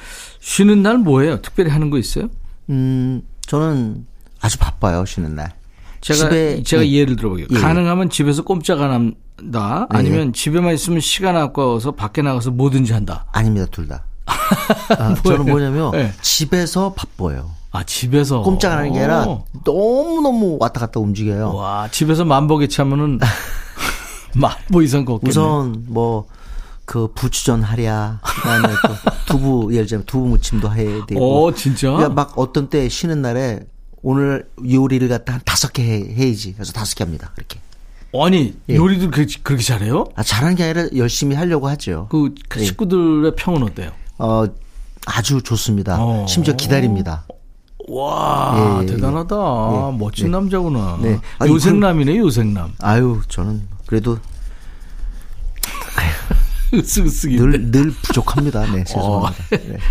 쉬는 0.40 0.82
날 0.82 0.98
뭐예요? 0.98 1.40
특별히 1.42 1.70
하는 1.70 1.90
거 1.90 1.98
있어요? 1.98 2.28
음, 2.70 3.22
저는 3.46 4.06
아주 4.40 4.58
바빠요, 4.58 5.04
쉬는 5.04 5.34
날. 5.34 5.52
제가 6.00 6.28
집에- 6.30 6.62
제가 6.62 6.86
예. 6.86 6.92
예를 6.92 7.16
들어볼게요. 7.16 7.48
예. 7.50 7.58
가능하면 7.60 8.08
집에서 8.08 8.42
꼼짝 8.44 8.80
안 8.82 8.92
한다. 8.92 9.88
네. 9.90 9.98
아니면 9.98 10.32
집에만 10.32 10.74
있으면 10.74 11.00
시간 11.00 11.36
아까워서 11.36 11.90
밖에 11.92 12.22
나가서 12.22 12.52
뭐든지 12.52 12.92
한다. 12.92 13.26
아닙니다, 13.32 13.66
둘 13.72 13.88
다. 13.88 14.04
아, 14.98 15.14
저는 15.24 15.46
뭐냐면 15.46 15.90
네. 15.92 16.12
집에서 16.22 16.92
바빠요. 16.92 17.50
아 17.70 17.82
집에서 17.84 18.42
꼼짝 18.42 18.72
안 18.72 18.78
하는 18.78 18.92
게 18.92 19.00
아니라 19.00 19.24
오. 19.26 19.44
너무 19.64 20.20
너무 20.22 20.56
왔다 20.60 20.80
갔다 20.80 21.00
움직여요. 21.00 21.52
와 21.54 21.88
집에서 21.90 22.24
만보개치 22.24 22.80
하면은 22.80 23.18
만보 24.34 24.82
이상 24.82 25.04
걷겠네. 25.04 25.30
우선 25.30 25.84
뭐 25.88 26.38
그 26.88 27.06
부추전 27.14 27.62
하랴 27.62 28.18
그다음에 28.22 28.68
또 28.86 29.10
두부 29.26 29.68
예를 29.76 29.86
들면 29.86 30.06
두부 30.06 30.26
무침도 30.28 30.72
해야 30.72 31.04
되고 31.04 31.46
어 31.46 31.52
진짜? 31.52 31.90
그러니까 31.90 32.14
막 32.14 32.38
어떤 32.38 32.70
때 32.70 32.88
쉬는 32.88 33.20
날에 33.20 33.60
오늘 34.00 34.48
요리를 34.66 35.06
갖다 35.06 35.34
한 35.34 35.40
다섯 35.44 35.70
개 35.74 35.82
해, 35.82 36.14
해야지 36.16 36.54
그래서 36.54 36.72
다섯 36.72 36.94
개 36.94 37.04
합니다 37.04 37.30
그렇게 37.34 37.60
아니 38.18 38.54
예. 38.70 38.74
요리도 38.74 39.10
그렇게, 39.10 39.34
그렇게 39.42 39.62
잘해요? 39.62 40.06
아, 40.16 40.22
잘하는 40.22 40.56
게 40.56 40.64
아니라 40.64 40.88
열심히 40.96 41.36
하려고 41.36 41.68
하죠 41.68 42.06
그, 42.10 42.32
그 42.48 42.60
예. 42.60 42.64
식구들의 42.64 43.34
평은 43.36 43.62
어때요? 43.64 43.90
어 44.16 44.46
아주 45.04 45.42
좋습니다 45.42 45.98
어. 46.02 46.26
심지어 46.26 46.56
기다립니다 46.56 47.26
와 47.90 48.78
예, 48.80 48.82
예, 48.82 48.86
대단하다. 48.86 49.34
예. 49.34 49.96
멋진 49.98 50.26
네. 50.26 50.32
남자구나. 50.32 50.98
네. 51.00 51.18
아, 51.38 51.46
요생남이네 51.46 52.18
요생남. 52.18 52.74
아유 52.80 53.22
저는 53.28 53.62
그래도 53.88 54.18
으쓱으쓱인데. 56.72 57.70
늘늘 57.70 57.90
부족합니다 58.02 58.70
네 58.72 58.84
죄송합니다 58.84 59.44
네. 59.50 59.78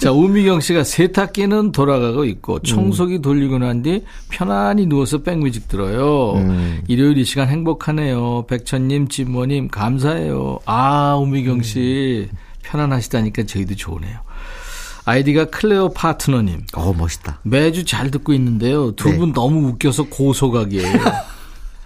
자, 0.00 0.10
우미경 0.10 0.60
씨가 0.60 0.82
세탁기는 0.82 1.70
돌아가고 1.70 2.24
있고 2.24 2.58
청소기 2.60 3.22
돌리고 3.22 3.58
난 3.58 3.82
뒤 3.84 4.04
편안히 4.28 4.86
누워서 4.86 5.18
백뮤직 5.22 5.68
들어요. 5.68 6.32
음. 6.32 6.82
일요일 6.88 7.16
이 7.18 7.24
시간 7.24 7.48
행복하네요. 7.48 8.46
백천님, 8.48 9.06
진모님 9.08 9.68
감사해요. 9.68 10.58
아, 10.64 11.14
우미경 11.20 11.62
씨 11.62 12.28
편안하시다니까 12.64 13.44
저희도 13.44 13.76
좋으네요. 13.76 14.18
아이디가 15.04 15.44
클레오 15.50 15.90
파트너님. 15.92 16.62
어 16.74 16.92
멋있다 16.92 17.38
매주 17.44 17.84
잘 17.84 18.10
듣고 18.10 18.32
있는데요. 18.32 18.90
두 18.96 19.10
네. 19.10 19.18
분 19.18 19.32
너무 19.32 19.68
웃겨서 19.68 20.04
고소각이에요. 20.04 20.98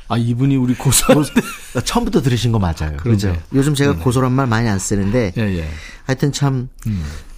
아, 0.09 0.17
이분이 0.19 0.57
우리 0.57 0.75
고소할 0.75 1.25
때. 1.25 1.81
처음부터 1.81 2.21
들으신 2.23 2.53
거 2.53 2.59
맞아요. 2.59 2.97
그죠? 2.99 3.37
요즘 3.55 3.75
제가 3.75 3.97
고소란 3.97 4.33
말 4.33 4.47
많이 4.47 4.69
안 4.69 4.79
쓰는데 4.79 5.33
예, 5.37 5.43
예. 5.43 5.69
하여튼 6.05 6.31
참 6.33 6.69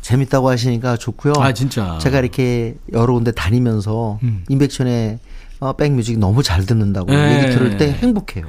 재밌다고 0.03 0.49
하시니까 0.49 0.97
좋고요. 0.97 1.35
아, 1.39 1.53
진짜. 1.53 1.99
제가 2.01 2.19
이렇게 2.19 2.77
여러 2.93 3.13
군데 3.15 3.33
다니면서 3.33 4.19
음. 4.23 4.45
임백천의 4.49 5.19
어, 5.61 5.73
백뮤직 5.75 6.19
너무 6.19 6.43
잘 6.43 6.67
듣는다고 6.67 7.11
네. 7.13 7.45
얘기 7.45 7.55
들을 7.55 7.77
때 7.77 7.93
행복해요. 7.93 8.47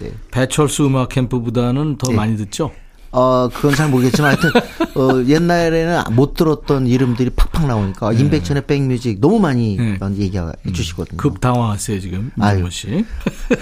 네. 0.00 0.12
배철수 0.30 0.86
음악 0.86 1.08
캠프보다는 1.10 1.96
더 1.98 2.10
네. 2.10 2.16
많이 2.16 2.36
듣죠? 2.36 2.72
어, 3.12 3.48
그건 3.52 3.74
잘 3.74 3.90
모르겠지만 3.90 4.30
하여튼, 4.30 4.50
어, 4.96 5.24
옛날에는 5.26 6.02
못 6.12 6.34
들었던 6.34 6.86
이름들이 6.86 7.30
팍팍 7.30 7.66
나오니까 7.66 8.12
임백천의 8.14 8.66
백뮤직 8.66 9.20
너무 9.20 9.38
많이 9.38 9.76
네. 9.76 9.98
얘기해 10.18 10.44
주시거든요. 10.72 11.18
급 11.18 11.40
당황하세요 11.40 12.00
지금. 12.00 12.30
임진모 12.38 12.70
씨. 12.70 13.04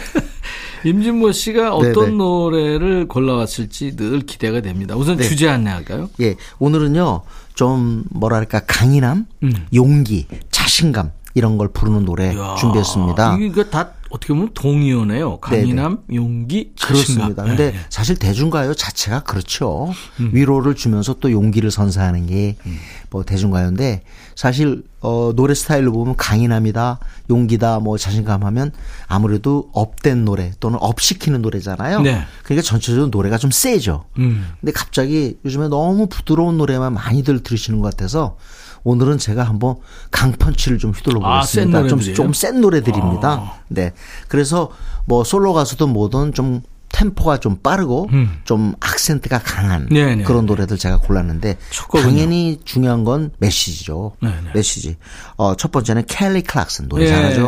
임진모 0.87 1.33
씨가 1.33 1.75
어떤 1.75 1.93
네네. 1.93 2.17
노래를 2.17 3.09
골라왔을지 3.09 3.97
늘 3.97 4.21
기대가 4.21 4.61
됩니다. 4.61 4.97
우선 4.97 5.17
네. 5.17 5.25
주제 5.25 5.49
안내할까요? 5.49 6.09
예, 6.21 6.37
오늘은요, 6.61 7.23
좀, 7.55 8.05
뭐랄까, 8.11 8.61
강인함, 8.61 9.27
음. 9.43 9.53
용기, 9.75 10.27
자신감, 10.51 11.11
이런 11.35 11.59
걸 11.59 11.69
부르는 11.69 12.05
노래 12.05 12.33
이야, 12.35 12.55
준비했습니다. 12.55 13.39
이거 13.41 13.65
다 13.65 13.91
어떻게 14.11 14.33
보면 14.35 14.51
동의어네요. 14.55 15.39
강인함, 15.39 16.03
용기, 16.13 16.73
자신감. 16.77 16.95
그렇습니다. 16.95 17.43
근데 17.45 17.73
네. 17.73 17.79
사실 17.89 18.17
대중가요 18.17 18.75
자체가 18.75 19.21
그렇죠. 19.21 19.93
음. 20.19 20.31
위로를 20.33 20.75
주면서 20.75 21.15
또 21.21 21.31
용기를 21.31 21.71
선사하는 21.71 22.27
게뭐 22.27 23.25
대중가요인데 23.25 24.03
사실 24.35 24.83
어 25.01 25.33
노래 25.35 25.55
스타일로 25.55 25.93
보면 25.93 26.17
강인함이다, 26.17 26.99
용기다, 27.31 27.79
뭐 27.79 27.97
자신감 27.97 28.43
하면 28.45 28.73
아무래도 29.07 29.71
up된 29.73 30.25
노래 30.25 30.53
또는 30.61 30.79
up시키는 30.81 31.41
노래잖아요. 31.41 32.01
네. 32.03 32.23
그러니까 32.43 32.63
전체적으로 32.67 33.09
노래가 33.09 33.39
좀 33.39 33.51
세죠. 33.51 34.07
음. 34.19 34.47
근데 34.61 34.73
갑자기 34.73 35.39
요즘에 35.45 35.69
너무 35.69 36.09
부드러운 36.09 36.59
노래만 36.59 36.93
많이들 36.93 37.43
들으시는 37.43 37.81
것 37.81 37.91
같아서 37.91 38.37
오늘은 38.85 39.19
제가 39.19 39.45
한번 39.45 39.77
강펀치를 40.11 40.79
좀 40.79 40.93
휘둘러 40.93 41.21
아, 41.25 41.43
센 41.43 41.71
보겠습니다. 41.71 41.89
좀, 41.89 41.99
노래들이에요? 41.99 42.17
좀센 42.17 42.61
노래들입니다. 42.61 43.29
아. 43.31 43.55
네. 43.69 43.93
그래서 44.29 44.71
뭐 45.07 45.25
솔로 45.25 45.53
가수든 45.53 45.89
뭐든 45.91 46.33
좀 46.33 46.63
템포가 46.93 47.39
좀 47.39 47.57
빠르고 47.57 48.09
음. 48.13 48.41
좀 48.45 48.75
악센트가 48.81 49.39
강한 49.39 49.89
네네. 49.89 50.25
그런 50.25 50.45
노래들 50.45 50.77
제가 50.77 50.99
골랐는데? 50.99 51.57
당연히 52.03 52.61
중요한 52.65 53.05
건 53.05 53.31
메시지죠. 53.39 54.17
네네. 54.21 54.51
메시지. 54.55 54.97
어, 55.37 55.55
첫 55.55 55.71
번째는 55.71 56.05
켈리 56.07 56.43
클락슨 56.43 56.89
노래 56.89 57.05
네, 57.05 57.11
잘하죠. 57.11 57.43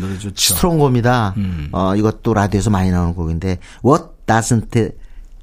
노래 0.00 0.18
좋죠. 0.18 0.54
Stronger입니다. 0.54 1.34
음. 1.36 1.68
어, 1.72 1.94
이것도 1.94 2.32
라디오에서 2.32 2.70
많이 2.70 2.90
나오는 2.90 3.14
곡인데 3.14 3.58
What 3.84 4.04
Doesn't 4.26 4.92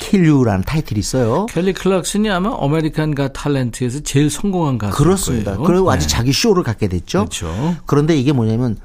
Kill 0.04 0.30
You라는 0.30 0.64
타이틀이 0.64 1.00
있어요. 1.00 1.46
켈리 1.48 1.74
클락슨이 1.74 2.30
아마 2.30 2.56
American 2.60 3.16
Got 3.16 3.30
Talent에서 3.30 4.04
제일 4.04 4.30
성공한 4.30 4.78
가수 4.78 4.98
그렇습니다. 4.98 5.52
거예요. 5.52 5.64
그리고 5.64 5.90
네. 5.90 5.98
아직 5.98 6.08
자기 6.08 6.34
쇼를 6.34 6.64
갖게 6.64 6.88
됐죠. 6.88 7.20
그렇죠. 7.20 7.76
그런데 7.86 8.16
이게 8.18 8.34
뭐냐면 8.34 8.78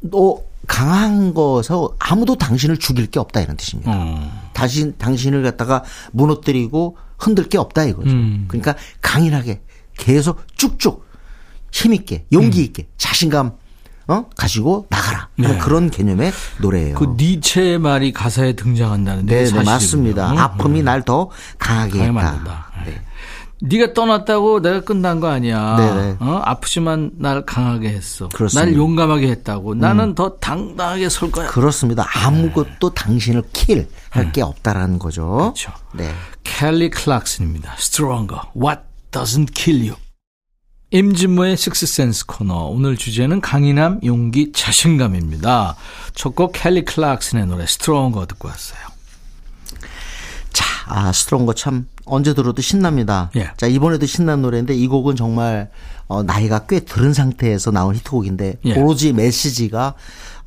너 0.00 0.40
강한 0.66 1.32
거서 1.32 1.94
아무도 1.98 2.36
당신을 2.36 2.78
죽일 2.78 3.06
게 3.06 3.20
없다 3.20 3.40
이런 3.40 3.56
뜻입니다. 3.56 3.92
어. 3.94 4.30
다시 4.52 4.92
당신을 4.98 5.42
갖다가 5.44 5.84
무너뜨리고 6.12 6.96
흔들 7.18 7.48
게 7.48 7.58
없다 7.58 7.84
이거죠. 7.84 8.10
음. 8.10 8.46
그러니까 8.48 8.74
강인하게 9.00 9.60
계속 9.96 10.40
쭉쭉 10.56 11.06
힘 11.70 11.94
있게 11.94 12.26
용기 12.32 12.62
있게 12.64 12.88
자신감 12.96 13.52
어 14.08 14.26
가지고 14.36 14.86
나가라 14.88 15.28
하는 15.36 15.52
네. 15.52 15.58
그런 15.58 15.90
개념의 15.90 16.32
노래예요. 16.60 16.96
그 16.96 17.14
니체의 17.16 17.78
말이 17.78 18.12
가사에 18.12 18.52
등장한다는데 18.54 19.34
네, 19.34 19.40
네 19.40 19.46
사실이군요. 19.46 19.70
맞습니다. 19.70 20.32
음. 20.32 20.38
아픔이 20.38 20.82
날더 20.82 21.30
강하게 21.58 22.00
했다. 22.02 22.12
만든다. 22.12 22.66
네가 23.62 23.94
떠났다고 23.94 24.60
내가 24.60 24.80
끝난 24.80 25.18
거 25.18 25.28
아니야. 25.28 25.76
네네. 25.76 26.16
어? 26.20 26.42
아프지만 26.44 27.12
날 27.18 27.44
강하게 27.46 27.88
했어. 27.88 28.28
그렇습니다. 28.28 28.66
음. 28.66 28.72
날 28.72 28.78
용감하게 28.78 29.28
했다고. 29.28 29.74
나는 29.74 30.14
더 30.14 30.36
당당하게 30.36 31.08
설 31.08 31.30
거야. 31.30 31.48
그렇습니다. 31.48 32.06
아무것도 32.14 32.90
당신을 32.90 33.42
kill 33.52 33.88
할게 34.10 34.42
없다라는 34.42 34.98
거죠. 34.98 35.24
네. 35.24 35.38
그렇죠. 35.38 35.72
네. 35.94 36.12
켈리 36.44 36.90
클락슨입니다. 36.90 37.74
Stronger. 37.78 38.42
What 38.54 38.82
doesn't 39.10 39.54
kill 39.54 39.88
you? 39.88 39.96
임진모의 40.90 41.56
식스센스 41.56 42.26
코너. 42.26 42.66
오늘 42.66 42.96
주제는 42.96 43.40
강인함, 43.40 44.00
용기, 44.04 44.52
자신감입니다. 44.52 45.74
첫 46.14 46.34
곡 46.34 46.52
켈리 46.52 46.84
클락슨의 46.84 47.46
노래 47.46 47.64
Stronger 47.64 48.26
듣고 48.28 48.48
왔어요. 48.48 48.78
자, 50.52 50.64
아, 50.86 51.12
Stronger 51.12 51.54
참 51.54 51.86
언제 52.04 52.32
들어도 52.34 52.62
신납니다. 52.62 53.30
예. 53.36 53.50
자, 53.56 53.66
이번에도 53.66 54.06
신난 54.06 54.42
노래인데 54.42 54.74
이 54.74 54.86
곡은 54.86 55.16
정말 55.16 55.70
어, 56.06 56.22
나이가 56.22 56.60
꽤 56.66 56.80
들은 56.80 57.12
상태에서 57.12 57.72
나온 57.72 57.94
히트곡인데 57.96 58.58
예. 58.64 58.74
오로지 58.78 59.12
메시지가 59.12 59.94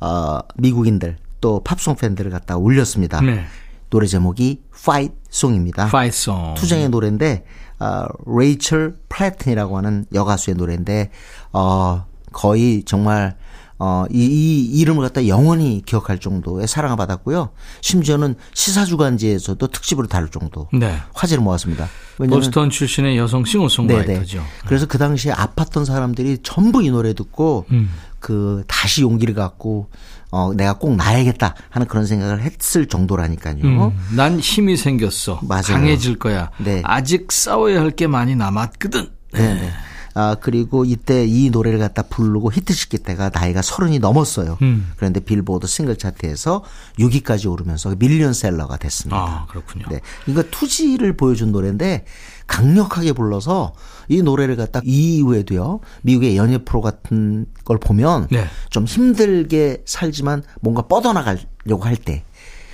어, 0.00 0.38
미국인들 0.56 1.18
또 1.42 1.62
팝송 1.62 1.96
팬들을 1.96 2.30
갖다 2.30 2.56
울렸습니다. 2.56 3.20
네. 3.20 3.44
노래 3.90 4.06
제목이 4.06 4.62
Fight 4.74 5.14
Song입니다. 5.30 5.86
Fight 5.88 6.16
Song. 6.16 6.58
투쟁의 6.58 6.88
노래인데 6.88 7.44
어, 7.80 8.06
레이첼 8.26 8.96
플래튼이라고 9.08 9.76
하는 9.76 10.04
여가수의 10.12 10.56
노래인데 10.56 11.10
어, 11.52 12.04
거의 12.32 12.84
정말 12.84 13.36
어, 13.82 14.04
이, 14.10 14.18
이 14.18 14.78
이름을 14.78 15.02
갖다 15.02 15.26
영원히 15.26 15.82
기억할 15.86 16.18
정도의 16.18 16.68
사랑을 16.68 16.98
받았고요. 16.98 17.48
심지어는 17.80 18.34
시사주간지에서도 18.52 19.66
특집으로 19.66 20.06
다룰 20.06 20.28
정도 20.28 20.68
네. 20.74 20.98
화제를 21.14 21.42
모았습니다. 21.42 21.88
보스턴 22.18 22.68
출신의 22.68 23.16
여성 23.16 23.46
싱어송라이터죠. 23.46 24.44
그래서 24.66 24.84
그 24.84 24.98
당시에 24.98 25.32
아팠던 25.32 25.86
사람들이 25.86 26.40
전부 26.42 26.82
이 26.82 26.90
노래 26.90 27.14
듣고 27.14 27.64
음. 27.70 27.90
그 28.20 28.62
다시 28.68 29.02
용기를 29.02 29.34
갖고 29.34 29.88
어 30.30 30.52
내가 30.54 30.74
꼭 30.74 30.94
나야겠다 30.94 31.54
하는 31.70 31.88
그런 31.88 32.06
생각을 32.06 32.42
했을 32.42 32.86
정도라니까요. 32.86 33.56
음, 33.64 33.92
난 34.14 34.38
힘이 34.38 34.76
생겼어. 34.76 35.40
맞아요. 35.42 35.62
강해질 35.72 36.18
거야. 36.18 36.50
네. 36.58 36.82
아직 36.84 37.32
싸워야 37.32 37.80
할 37.80 37.90
게 37.90 38.06
많이 38.06 38.36
남았거든. 38.36 39.10
네. 39.32 39.70
네. 40.14 40.20
아, 40.20 40.36
그리고 40.40 40.84
이때 40.84 41.24
이 41.26 41.50
노래를 41.50 41.78
갖다 41.78 42.02
부르고 42.02 42.52
히트시킬 42.52 43.00
때가 43.00 43.30
나이가 43.30 43.62
서른이 43.62 43.98
넘었어요. 43.98 44.58
음. 44.62 44.92
그런데 44.96 45.20
빌보드 45.20 45.66
싱글 45.66 45.96
차트에서 45.96 46.64
6위까지 46.98 47.50
오르면서 47.50 47.94
밀리언셀러가 47.98 48.76
됐습니다. 48.76 49.16
아, 49.16 49.46
그렇군요. 49.48 49.86
네. 49.90 50.00
이거 50.26 50.42
투지를 50.50 51.16
보여준 51.16 51.52
노래인데 51.52 52.04
강력하게 52.46 53.12
불러서 53.12 53.72
이 54.08 54.22
노래를 54.22 54.56
갖다 54.56 54.80
이 54.84 55.18
이후에도요. 55.18 55.80
미국의 56.02 56.36
연예 56.36 56.58
프로 56.58 56.80
같은 56.80 57.46
걸 57.64 57.78
보면 57.78 58.26
네. 58.30 58.44
좀 58.70 58.84
힘들게 58.84 59.82
살지만 59.86 60.42
뭔가 60.60 60.82
뻗어나가려고 60.82 61.84
할 61.84 61.96
때 61.96 62.24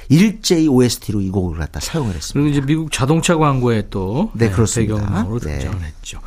일제히 0.08 0.68
OST로 0.68 1.20
이 1.20 1.30
곡을 1.30 1.58
갖다 1.58 1.80
사용을 1.80 2.14
했습니다. 2.14 2.32
그리고 2.34 2.48
이제 2.48 2.60
미국 2.66 2.92
자동차 2.92 3.36
광고에 3.36 3.88
또 3.90 4.30
네, 4.34 4.50
그렇습니다. 4.50 4.94
배경음악으로 4.96 5.38
네. 5.40 5.58
등장을 5.58 5.84
했죠. 5.84 6.20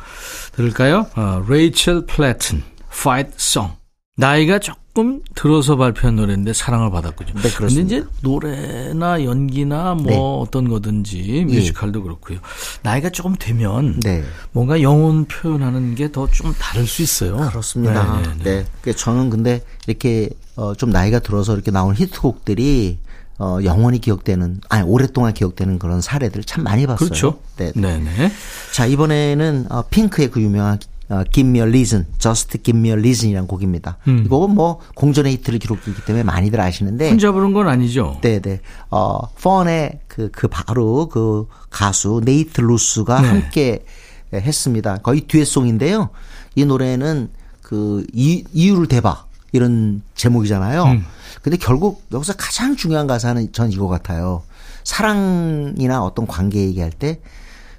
들을까요? 0.52 1.06
어, 1.16 1.44
레이첼 1.48 2.06
플래튼, 2.06 2.62
Fight 2.92 3.32
Song. 3.38 3.74
나이가 4.16 4.58
조금 4.58 5.22
들어서 5.34 5.76
발표한 5.76 6.16
노래인데 6.16 6.52
사랑을 6.52 6.90
받았군요. 6.90 7.32
네, 7.40 7.50
그렇습니다. 7.50 7.86
이제 7.96 8.04
노래나 8.20 9.24
연기나 9.24 9.94
뭐 9.94 10.04
네. 10.06 10.16
어떤 10.18 10.68
거든지 10.68 11.46
뮤지컬도 11.48 12.02
그렇고요. 12.02 12.38
나이가 12.82 13.08
조금 13.08 13.34
되면 13.38 13.98
네. 14.00 14.22
뭔가 14.52 14.82
영혼 14.82 15.24
표현하는 15.24 15.94
게 15.94 16.08
더 16.12 16.26
좀 16.26 16.52
다를 16.58 16.86
수 16.86 17.00
있어요. 17.00 17.36
그렇습니다. 17.48 18.16
네, 18.20 18.22
네, 18.22 18.34
네, 18.34 18.44
네. 18.44 18.66
그 18.82 18.94
저는 18.94 19.30
근데 19.30 19.62
이렇게 19.86 20.28
어, 20.56 20.74
좀 20.74 20.90
나이가 20.90 21.20
들어서 21.20 21.54
이렇게 21.54 21.70
나온 21.70 21.94
히트곡들이 21.94 22.98
어, 23.42 23.58
영원히 23.64 23.98
기억되는, 23.98 24.60
아니 24.68 24.82
오랫동안 24.86 25.32
기억되는 25.32 25.78
그런 25.78 26.02
사례들 26.02 26.44
참 26.44 26.62
많이 26.62 26.86
봤어요. 26.86 27.08
그렇죠. 27.08 27.38
네. 27.56 27.72
네네. 27.74 28.30
자 28.74 28.84
이번에는 28.84 29.66
어, 29.70 29.82
핑크의 29.88 30.30
그 30.30 30.42
유명한 30.42 30.78
어, 31.08 31.24
Give 31.32 31.48
Me 31.48 31.58
a 31.58 31.62
Reason, 31.66 32.06
Just 32.18 32.62
Give 32.62 32.78
Me 32.78 32.90
a 32.90 32.96
Reason이라는 32.96 33.48
곡입니다. 33.48 33.96
음. 34.08 34.22
이 34.24 34.28
곡은 34.28 34.54
뭐 34.54 34.80
공전의 34.94 35.32
히트를 35.32 35.58
기록했기 35.58 36.04
때문에 36.04 36.22
많이들 36.22 36.60
아시는데, 36.60 37.08
혼자 37.08 37.32
부른 37.32 37.54
건 37.54 37.66
아니죠. 37.66 38.18
네네. 38.20 38.60
어, 38.90 39.26
펀의 39.42 40.00
그, 40.06 40.30
그 40.30 40.46
바로 40.46 41.08
그 41.08 41.48
가수 41.70 42.20
네이트 42.24 42.60
루스가 42.60 43.22
네. 43.22 43.28
함께 43.28 43.84
했습니다. 44.32 44.98
거의 44.98 45.22
듀엣송인데요. 45.22 46.10
이 46.54 46.64
노래는 46.64 47.30
그 47.62 48.06
이, 48.12 48.44
이유를 48.52 48.86
대봐. 48.86 49.24
이런 49.52 50.02
제목이잖아요. 50.14 50.84
음. 50.84 51.04
근데 51.42 51.56
결국 51.56 52.04
여기서 52.12 52.34
가장 52.34 52.76
중요한 52.76 53.06
가사는 53.06 53.52
전 53.52 53.72
이거 53.72 53.88
같아요. 53.88 54.42
사랑이나 54.84 56.02
어떤 56.02 56.26
관계 56.26 56.60
얘기할 56.60 56.90
때 56.90 57.20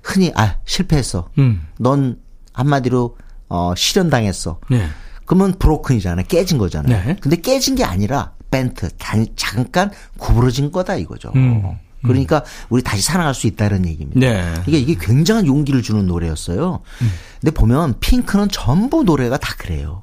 흔히 0.03 0.31
아, 0.35 0.57
실패했어. 0.65 1.29
음. 1.37 1.67
넌 1.79 2.17
한마디로 2.53 3.17
어, 3.49 3.73
실현당했어. 3.75 4.59
네. 4.69 4.87
그러면 5.25 5.53
브로큰이잖아요. 5.57 6.25
깨진 6.27 6.57
거잖아요. 6.57 7.05
네. 7.05 7.15
근데 7.21 7.37
깨진 7.37 7.75
게 7.75 7.83
아니라 7.83 8.33
벤트 8.49 8.89
단, 8.97 9.25
잠깐 9.35 9.91
구부러진 10.17 10.71
거다 10.71 10.95
이거죠. 10.95 11.31
음. 11.35 11.77
그러니까 12.03 12.43
우리 12.69 12.81
다시 12.81 13.01
살아갈 13.01 13.33
수 13.33 13.47
있다는 13.47 13.85
얘기입니다. 13.85 14.19
네. 14.19 14.53
이게 14.65 14.79
이게 14.79 14.95
굉장한 14.99 15.45
용기를 15.45 15.83
주는 15.83 16.07
노래였어요. 16.07 16.81
근데 17.39 17.51
보면 17.51 17.99
핑크는 17.99 18.49
전부 18.49 19.03
노래가 19.03 19.37
다 19.37 19.53
그래요. 19.57 20.01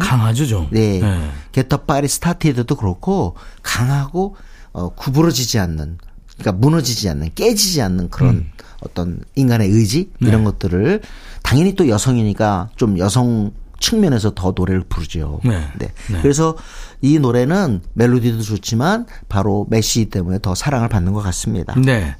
강하죠, 0.00 0.46
좀. 0.46 0.68
네. 0.70 1.00
네. 1.00 1.30
게터 1.52 1.78
파리 1.78 2.08
스타티드도 2.08 2.76
그렇고 2.76 3.36
강하고 3.62 4.36
어, 4.72 4.90
구부러지지 4.90 5.58
않는 5.58 5.98
그러니까 6.38 6.52
무너지지 6.52 7.08
않는 7.08 7.30
깨지지 7.34 7.80
않는 7.82 8.10
그런 8.10 8.34
음. 8.34 8.50
어떤 8.80 9.20
인간의 9.34 9.68
의지 9.68 10.10
이런 10.20 10.40
네. 10.40 10.44
것들을 10.44 11.00
당연히 11.42 11.74
또 11.74 11.88
여성이니까 11.88 12.70
좀 12.76 12.98
여성 12.98 13.52
측면에서 13.80 14.34
더 14.34 14.52
노래를 14.56 14.84
부르죠. 14.88 15.40
네. 15.44 15.66
네. 15.78 15.92
네. 16.10 16.20
그래서 16.22 16.56
이 17.02 17.18
노래는 17.18 17.82
멜로디도 17.94 18.42
좋지만 18.42 19.06
바로 19.28 19.66
메시 19.70 20.06
때문에 20.06 20.38
더 20.40 20.54
사랑을 20.54 20.88
받는 20.88 21.12
것 21.12 21.22
같습니다. 21.22 21.74
네. 21.78 22.16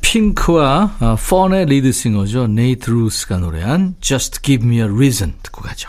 핑크와 0.00 0.96
어, 1.00 1.16
펀의 1.16 1.66
리드싱어죠. 1.66 2.48
네이트 2.48 2.90
루스가 2.90 3.38
노래한 3.38 3.96
Just 4.00 4.42
Give 4.42 4.66
Me 4.66 4.78
a 4.78 4.84
Reason 4.84 5.34
듣고 5.42 5.62
가죠. 5.62 5.88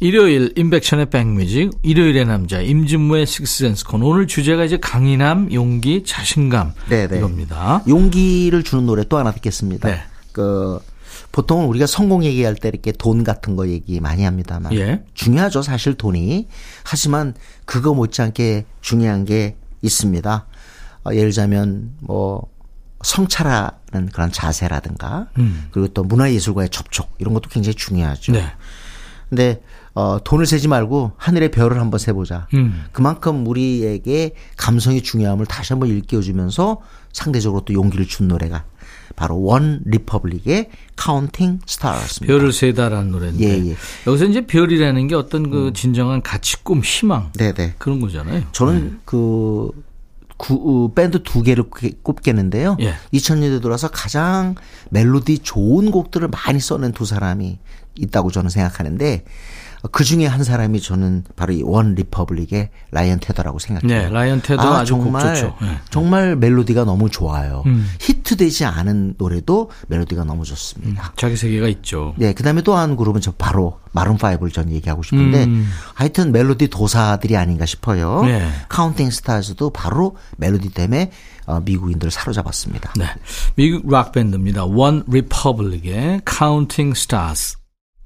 일요일 0.00 0.52
임백천의 0.56 1.06
백뮤직 1.10 1.70
일요일의 1.82 2.24
남자 2.26 2.60
임진무의 2.60 3.26
식스센스 3.26 3.84
콘 3.84 4.02
오늘 4.02 4.28
주제가 4.28 4.64
이제 4.64 4.78
강인함, 4.78 5.52
용기, 5.52 6.04
자신감 6.04 6.72
네네. 6.88 7.18
이겁니다. 7.18 7.82
용기를 7.88 8.62
주는 8.62 8.86
노래 8.86 9.02
또 9.08 9.18
하나 9.18 9.32
듣겠습니다. 9.32 9.88
네. 9.88 10.00
그 10.30 10.78
보통은 11.32 11.66
우리가 11.66 11.86
성공 11.86 12.24
얘기할 12.24 12.54
때 12.54 12.68
이렇게 12.68 12.92
돈 12.92 13.24
같은 13.24 13.56
거 13.56 13.68
얘기 13.68 14.00
많이 14.00 14.22
합니다만 14.22 14.72
예. 14.74 15.02
중요하죠 15.14 15.62
사실 15.62 15.94
돈이 15.94 16.46
하지만 16.84 17.34
그거 17.64 17.92
못지않게 17.92 18.66
중요한 18.80 19.24
게 19.24 19.56
있습니다. 19.82 20.46
어, 21.04 21.10
예를 21.10 21.30
들자면 21.30 21.92
뭐 22.00 22.46
성찰하는 23.02 24.10
그런 24.12 24.30
자세라든가 24.30 25.28
그리고 25.70 25.88
또 25.88 26.04
문화예술과의 26.04 26.68
접촉 26.70 27.10
이런 27.18 27.34
것도 27.34 27.48
굉장히 27.50 27.74
중요하죠. 27.74 28.32
네. 28.32 28.44
근데 29.28 29.62
어, 29.94 30.18
돈을 30.22 30.46
세지 30.46 30.68
말고 30.68 31.12
하늘의 31.16 31.50
별을 31.50 31.80
한번 31.80 31.98
세보자. 31.98 32.46
음. 32.54 32.84
그만큼 32.92 33.46
우리에게 33.46 34.34
감성이 34.56 35.02
중요함을 35.02 35.46
다시 35.46 35.72
한번 35.72 35.88
일깨워주면서 35.90 36.80
상대적으로 37.12 37.62
또 37.64 37.72
용기를 37.74 38.06
준 38.06 38.28
노래가 38.28 38.64
바로 39.16 39.42
One 39.42 39.80
Republic의 39.84 40.70
Counting 40.96 41.58
Star였습니다. 41.66 42.32
별을 42.32 42.52
세다라는 42.52 43.10
노래인데 43.10 43.44
예, 43.44 43.70
예. 43.70 43.76
여기서 44.06 44.26
이제 44.26 44.46
별이라는 44.46 45.08
게 45.08 45.14
어떤 45.16 45.50
그 45.50 45.72
진정한 45.74 46.22
가치, 46.22 46.62
꿈, 46.62 46.80
희망 46.84 47.32
네네. 47.32 47.74
그런 47.78 48.00
거잖아요. 48.00 48.44
저는 48.52 49.00
그 49.04 49.70
구, 50.36 50.84
어, 50.86 50.94
밴드 50.94 51.24
두 51.24 51.42
개를 51.42 51.64
꼽- 51.64 52.04
꼽겠는데요. 52.04 52.76
예. 52.80 52.94
2000년대 53.12 53.60
들어서 53.60 53.88
가장 53.88 54.54
멜로디 54.90 55.40
좋은 55.40 55.90
곡들을 55.90 56.28
많이 56.28 56.60
써낸 56.60 56.92
두 56.92 57.04
사람이 57.04 57.58
있다고 57.98 58.30
저는 58.30 58.50
생각하는데 58.50 59.24
그 59.92 60.02
중에 60.02 60.26
한 60.26 60.42
사람이 60.42 60.80
저는 60.80 61.22
바로 61.36 61.52
이 61.52 61.62
One 61.62 61.94
Republic의 61.94 62.70
라이언 62.90 63.20
테더라고 63.20 63.60
생각해요. 63.60 63.88
네, 64.02 64.08
라이언 64.10 64.42
테더 64.42 64.60
아, 64.60 64.80
아주 64.80 64.96
곡 64.96 65.04
정말 65.04 65.34
좋죠. 65.36 65.54
예. 65.62 65.78
정말 65.88 66.34
멜로디가 66.34 66.82
너무 66.84 67.08
좋아요. 67.08 67.62
음. 67.66 67.88
히트되지 68.00 68.64
않은 68.64 69.14
노래도 69.18 69.70
멜로디가 69.86 70.24
너무 70.24 70.44
좋습니다. 70.44 71.12
자기 71.16 71.36
세계가 71.36 71.68
있죠. 71.68 72.12
네, 72.16 72.32
그다음에 72.32 72.62
또 72.62 72.74
한 72.74 72.96
그룹은 72.96 73.20
저 73.20 73.30
바로 73.38 73.78
Maroon 73.92 74.16
5를 74.18 74.52
전 74.52 74.68
얘기하고 74.72 75.04
싶은데 75.04 75.44
음. 75.44 75.68
하여튼 75.94 76.32
멜로디 76.32 76.68
도사들이 76.68 77.36
아닌가 77.36 77.64
싶어요. 77.64 78.22
네. 78.24 78.48
Counting 78.68 79.10
Stars도 79.12 79.70
바로 79.70 80.16
멜로디 80.38 80.70
때문에 80.70 81.12
어, 81.46 81.60
미국인들을 81.60 82.10
사로잡았습니다. 82.10 82.94
네. 82.98 83.04
미국 83.54 83.88
락 83.88 84.10
밴드입니다. 84.10 84.64
One 84.64 85.02
Republic의 85.08 86.22
Counting 86.28 86.98
Stars. 86.98 87.56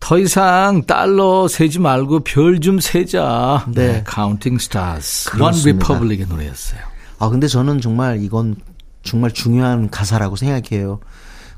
더 0.03 0.19
이상 0.19 0.83
달러 0.85 1.47
세지 1.49 1.79
말고 1.79 2.21
별 2.21 2.59
좀 2.61 2.81
세자. 2.81 3.67
네. 3.73 4.05
Counting 4.13 4.61
Stars. 4.63 5.31
One 5.31 5.39
그렇습니다. 5.39 5.87
Republic의 5.87 6.27
노래였어요. 6.29 6.81
아 7.19 7.29
근데 7.29 7.47
저는 7.47 7.81
정말 7.81 8.23
이건 8.23 8.57
정말 9.05 9.31
중요한 9.31 9.91
가사라고 9.91 10.35
생각해요. 10.37 10.99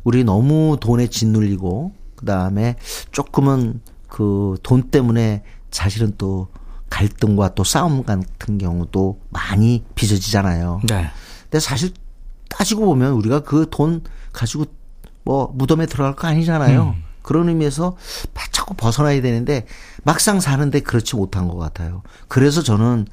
우리 0.05 0.25
너무 0.25 0.77
돈에 0.81 1.07
짓눌리고 1.07 1.93
그다음에 2.17 2.77
조금은 3.13 3.81
그 4.09 4.57
돈 4.63 4.91
때문에 4.91 5.43
사실은 5.71 6.13
또 6.19 6.49
갈등과 6.91 7.55
또 7.55 7.65
싸움 7.65 8.05
같은 8.05 8.59
경우도 8.59 9.21
많이 9.31 9.83
빚어지잖아요. 9.95 10.83
네. 10.89 11.11
근데 11.45 11.61
사실 11.61 11.91
따지고 12.49 12.85
보면 12.85 13.13
우리가 13.15 13.41
그 13.41 13.67
돈 13.71 14.03
가지고 14.33 14.67
뭐 15.25 15.51
무덤에 15.55 15.87
들어갈 15.87 16.15
거 16.15 16.29
아니잖아요. 16.29 16.95
그런 17.25 17.49
의미에서 17.49 17.97
자꾸 18.53 18.75
벗어나야 18.75 19.21
되는데 19.21 19.67
막상 20.05 20.39
사는데 20.39 20.81
그렇지 20.81 21.17
못한 21.17 21.49
것 21.49 21.57
같아요. 21.57 22.03
그래서 22.29 22.63
저는 22.63 23.07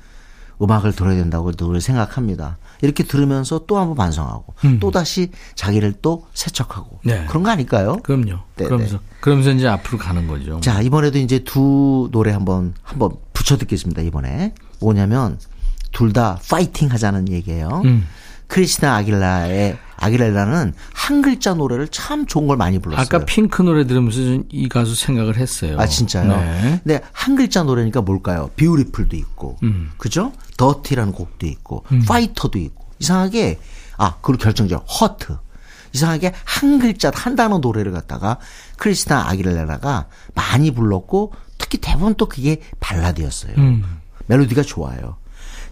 음악을 0.62 0.91
들어야 0.91 1.15
된다고 1.15 1.52
늘 1.54 1.82
생각합니다. 1.82 2.58
이렇게 2.84 3.04
들으면서 3.04 3.65
또 3.65 3.80
한번 3.80 3.95
반성하고 3.95 4.54
또 4.80 4.91
다시 4.91 5.32
자기를 5.56 5.95
또 6.04 6.28
세척하고 6.36 7.00
네. 7.04 7.26
그런 7.28 7.41
거 7.41 7.50
아닐까요? 7.50 7.97
그럼요. 8.04 8.39
네, 8.58 8.65
그러면서 8.65 9.00
그러면서 9.21 9.52
이제 9.52 9.67
앞으로 9.67 9.97
가는 9.97 10.28
거죠. 10.28 10.60
자, 10.62 10.82
이번에도 10.82 11.17
이제 11.17 11.39
두 11.39 12.10
노래 12.12 12.32
한번 12.32 12.76
한번 12.84 13.12
붙여 13.34 13.58
듣겠습니다, 13.58 14.04
이번에. 14.04 14.54
뭐냐면 14.80 15.39
둘 15.91 16.13
다 16.13 16.39
파이팅 16.50 16.91
하자는 16.91 17.30
얘기예요. 17.30 17.82
음. 17.86 18.06
크리스티나 18.47 18.97
아길레라 18.97 19.77
아길레라는 20.01 20.73
한 20.93 21.21
글자 21.21 21.53
노래를 21.53 21.87
참 21.87 22.25
좋은 22.25 22.47
걸 22.47 22.57
많이 22.57 22.79
불렀어요. 22.79 23.05
아까 23.05 23.23
핑크 23.25 23.61
노래 23.61 23.85
들으면서 23.85 24.43
이 24.49 24.67
가수 24.67 24.95
생각을 24.95 25.37
했어요. 25.37 25.77
아 25.79 25.85
진짜요? 25.85 26.27
네. 26.27 26.81
근데 26.83 27.01
한 27.11 27.35
글자 27.35 27.63
노래니까 27.63 28.01
뭘까요? 28.01 28.49
Beautiful도 28.58 29.15
있고, 29.15 29.57
음. 29.63 29.91
그죠? 29.97 30.33
Dirty라는 30.58 31.13
곡도 31.13 31.45
있고, 31.45 31.85
파이터도 32.07 32.57
있고. 32.57 32.85
이상하게 32.99 33.59
아 33.97 34.15
그리고 34.21 34.43
결정적 34.43 34.85
Hurt. 34.99 35.38
이상하게 35.93 36.33
한 36.45 36.79
글자 36.79 37.11
한 37.13 37.35
단어 37.35 37.59
노래를 37.59 37.91
갖다가 37.91 38.37
크리스tina 38.77 39.21
아길레라가 39.27 40.07
많이 40.33 40.71
불렀고 40.71 41.33
특히 41.57 41.79
대부분 41.79 42.15
또 42.15 42.27
그게 42.27 42.61
발라드였어요. 42.79 43.53
음. 43.57 43.83
멜로디가 44.27 44.63
좋아요. 44.63 45.17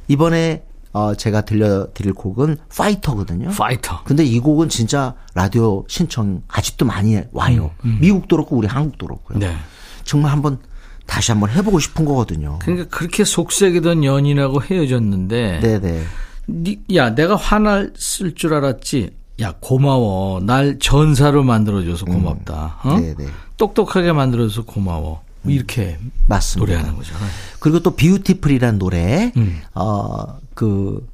이번에 0.07 0.63
어 0.91 1.13
제가 1.13 1.41
들려드릴 1.41 2.13
곡은 2.13 2.57
파이터거든요. 2.75 3.49
파이터. 3.51 4.03
근데 4.05 4.23
이 4.25 4.39
곡은 4.39 4.69
진짜 4.69 5.13
라디오 5.35 5.85
신청 5.87 6.41
아직도 6.47 6.85
많이 6.85 7.19
와요. 7.31 7.71
미국도 7.99 8.35
그렇고 8.37 8.55
우리 8.57 8.67
한국도 8.67 9.05
그렇고요. 9.05 9.37
네. 9.39 9.55
정말 10.03 10.31
한번 10.31 10.57
다시 11.05 11.31
한번 11.31 11.49
해보고 11.51 11.79
싶은 11.79 12.05
거거든요. 12.05 12.57
그러니까 12.61 12.87
그렇게 12.89 13.23
속색이던 13.23 14.03
연인하고 14.03 14.61
헤어졌는데 14.63 15.59
네네. 15.61 16.03
니- 16.49 16.79
야, 16.95 17.13
내가 17.13 17.35
화날 17.35 17.93
줄 17.95 18.53
알았지. 18.55 19.11
야, 19.41 19.53
고마워. 19.59 20.39
날 20.41 20.79
전사로 20.79 21.43
만들어줘서 21.43 22.05
고맙다. 22.05 22.79
어? 22.83 22.95
네네. 22.99 23.27
똑똑하게 23.57 24.11
만들어줘서 24.11 24.63
고마워. 24.65 25.21
뭐 25.41 25.53
이렇게 25.53 25.97
맞습니다. 26.27 26.73
노래하는 26.73 26.95
거잖아요. 26.97 27.29
그리고 27.59 27.79
또 27.81 27.95
Beautiful이라는 27.95 28.79
노래, 28.79 29.31
음. 29.37 29.61
어그 29.73 31.07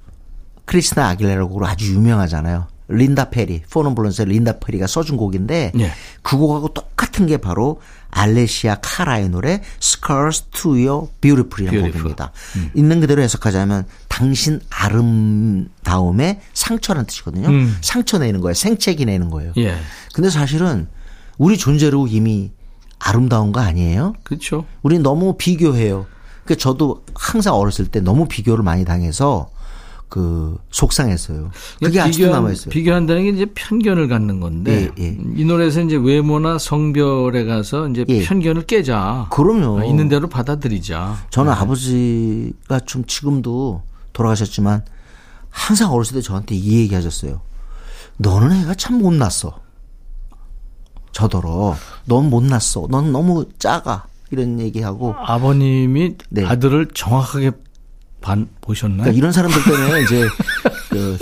크리스티나 0.66 1.10
아길레라 1.10 1.46
곡으로 1.46 1.68
아주 1.68 1.94
유명하잖아요. 1.94 2.68
린다 2.88 3.32
페리, 3.32 3.62
4 3.70 3.74
Non 3.74 3.88
Blondes의 3.88 4.28
린다 4.28 4.60
페리가 4.60 4.86
써준 4.86 5.18
곡인데 5.18 5.72
예. 5.80 5.92
그 6.22 6.38
곡하고 6.38 6.68
똑같은 6.70 7.26
게 7.26 7.38
바로 7.38 7.82
알레시아 8.12 8.76
카라의 8.76 9.30
노래 9.30 9.62
Scars 9.82 10.44
to 10.52 10.72
Your 10.74 11.08
Beautiful이라는 11.20 11.82
Beautiful. 11.82 12.16
곡입니다. 12.16 12.32
있는 12.76 13.00
그대로 13.00 13.24
해석하자면 13.24 13.86
당신 14.08 14.62
아름다움의 14.70 16.42
상처라는 16.54 17.08
뜻이거든요. 17.08 17.50
음. 17.50 17.76
상처 17.82 18.20
내는 18.20 18.40
거예요. 18.42 18.54
생채기 18.54 19.06
내는 19.06 19.32
거예요. 19.32 19.54
예. 19.58 19.76
근데 20.14 20.30
사실은 20.30 20.88
우리 21.40 21.58
존재로 21.58 22.08
이미 22.08 22.52
아름다운 23.00 23.52
거 23.52 23.60
아니에요? 23.60 24.14
그렇죠. 24.24 24.66
우리 24.82 25.00
너무 25.00 25.36
비교해요. 25.38 26.06
그 26.46 26.56
저도 26.58 27.04
항상 27.16 27.56
어렸을 27.56 27.88
때 27.88 28.00
너무 28.00 28.28
비교를 28.28 28.64
많이 28.64 28.86
당해서 28.86 29.50
그 30.08 30.58
속상했어요. 30.72 31.52
그게 31.84 32.00
아직도 32.00 32.32
남아 32.32 32.52
있어요. 32.52 32.70
비교한다는 32.70 33.24
게 33.24 33.30
이제 33.30 33.46
편견을 33.54 34.08
갖는 34.08 34.40
건데 34.40 34.92
예, 34.98 35.04
예. 35.04 35.18
이 35.36 35.44
노래에서 35.44 35.82
이제 35.82 35.98
외모나 35.98 36.58
성별에 36.58 37.44
가서 37.46 37.90
이제 37.90 38.06
예. 38.08 38.24
편견을 38.24 38.64
깨자. 38.64 39.28
그럼요. 39.32 39.80
아, 39.80 39.86
있는 39.86 40.08
대로 40.08 40.30
받아들이자. 40.30 41.18
저는 41.32 41.52
아버지가 41.52 42.82
좀 42.86 43.04
지금도 43.06 43.82
돌아가셨지만 44.14 44.86
항상 45.50 45.92
어렸을 45.92 46.16
때 46.16 46.22
저한테 46.22 46.56
이 46.56 46.80
얘기 46.80 46.94
하셨어요. 46.96 47.42
너는 48.18 48.52
애가 48.62 48.76
참 48.76 49.00
못났어. 49.00 49.60
저더러. 51.16 51.78
넌 52.04 52.30
못났어. 52.30 52.88
넌 52.92 53.14
너무 53.14 53.46
작아. 53.58 54.04
이런 54.32 54.60
얘기하고. 54.60 55.16
아버님이 55.18 56.16
네. 56.30 56.46
아들을 56.46 56.90
정확하게 56.94 57.52
반 58.20 58.50
보셨나요? 58.60 59.04
그러니까 59.04 59.18
이런 59.18 59.32
사람들 59.32 59.64
때문에 59.64 60.02
이제 60.02 60.28
그 60.92 61.18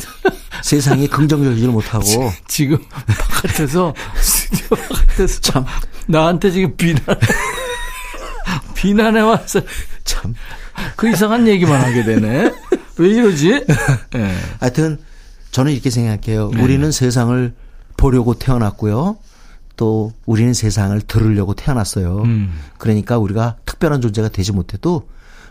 세상이 0.63 1.08
긍정적이지를 1.08 1.71
못하고 1.71 2.06
지 2.47 2.67
금 2.67 2.79
바깥에서 3.06 3.93
스튜디오 4.19 4.69
바깥에서 4.77 5.41
참. 5.41 5.65
나한테 6.08 6.49
지금 6.51 6.75
비난 6.75 6.99
비난해 8.73 9.19
와서 9.21 9.62
참. 10.03 10.34
그 10.95 11.08
이상한 11.08 11.47
얘기만 11.47 11.79
하게 11.84 12.03
되네. 12.03 12.51
왜 12.97 13.10
이러지? 13.10 13.65
예. 14.15 14.36
하여튼 14.60 14.97
저는 15.51 15.71
이렇게 15.71 15.89
생각해요. 15.91 16.49
네. 16.49 16.63
우리는 16.63 16.91
세상을 16.91 17.53
보려고 17.95 18.34
태어났고요. 18.34 19.17
또 19.76 20.12
우리는 20.26 20.54
세상을 20.54 21.00
들으려고 21.02 21.54
태어났어요. 21.54 22.22
음. 22.24 22.54
그러니까 22.78 23.18
우리가 23.18 23.58
특별한 23.66 24.02
존재가 24.02 24.30
되지 24.30 24.52
못해도 24.52 25.08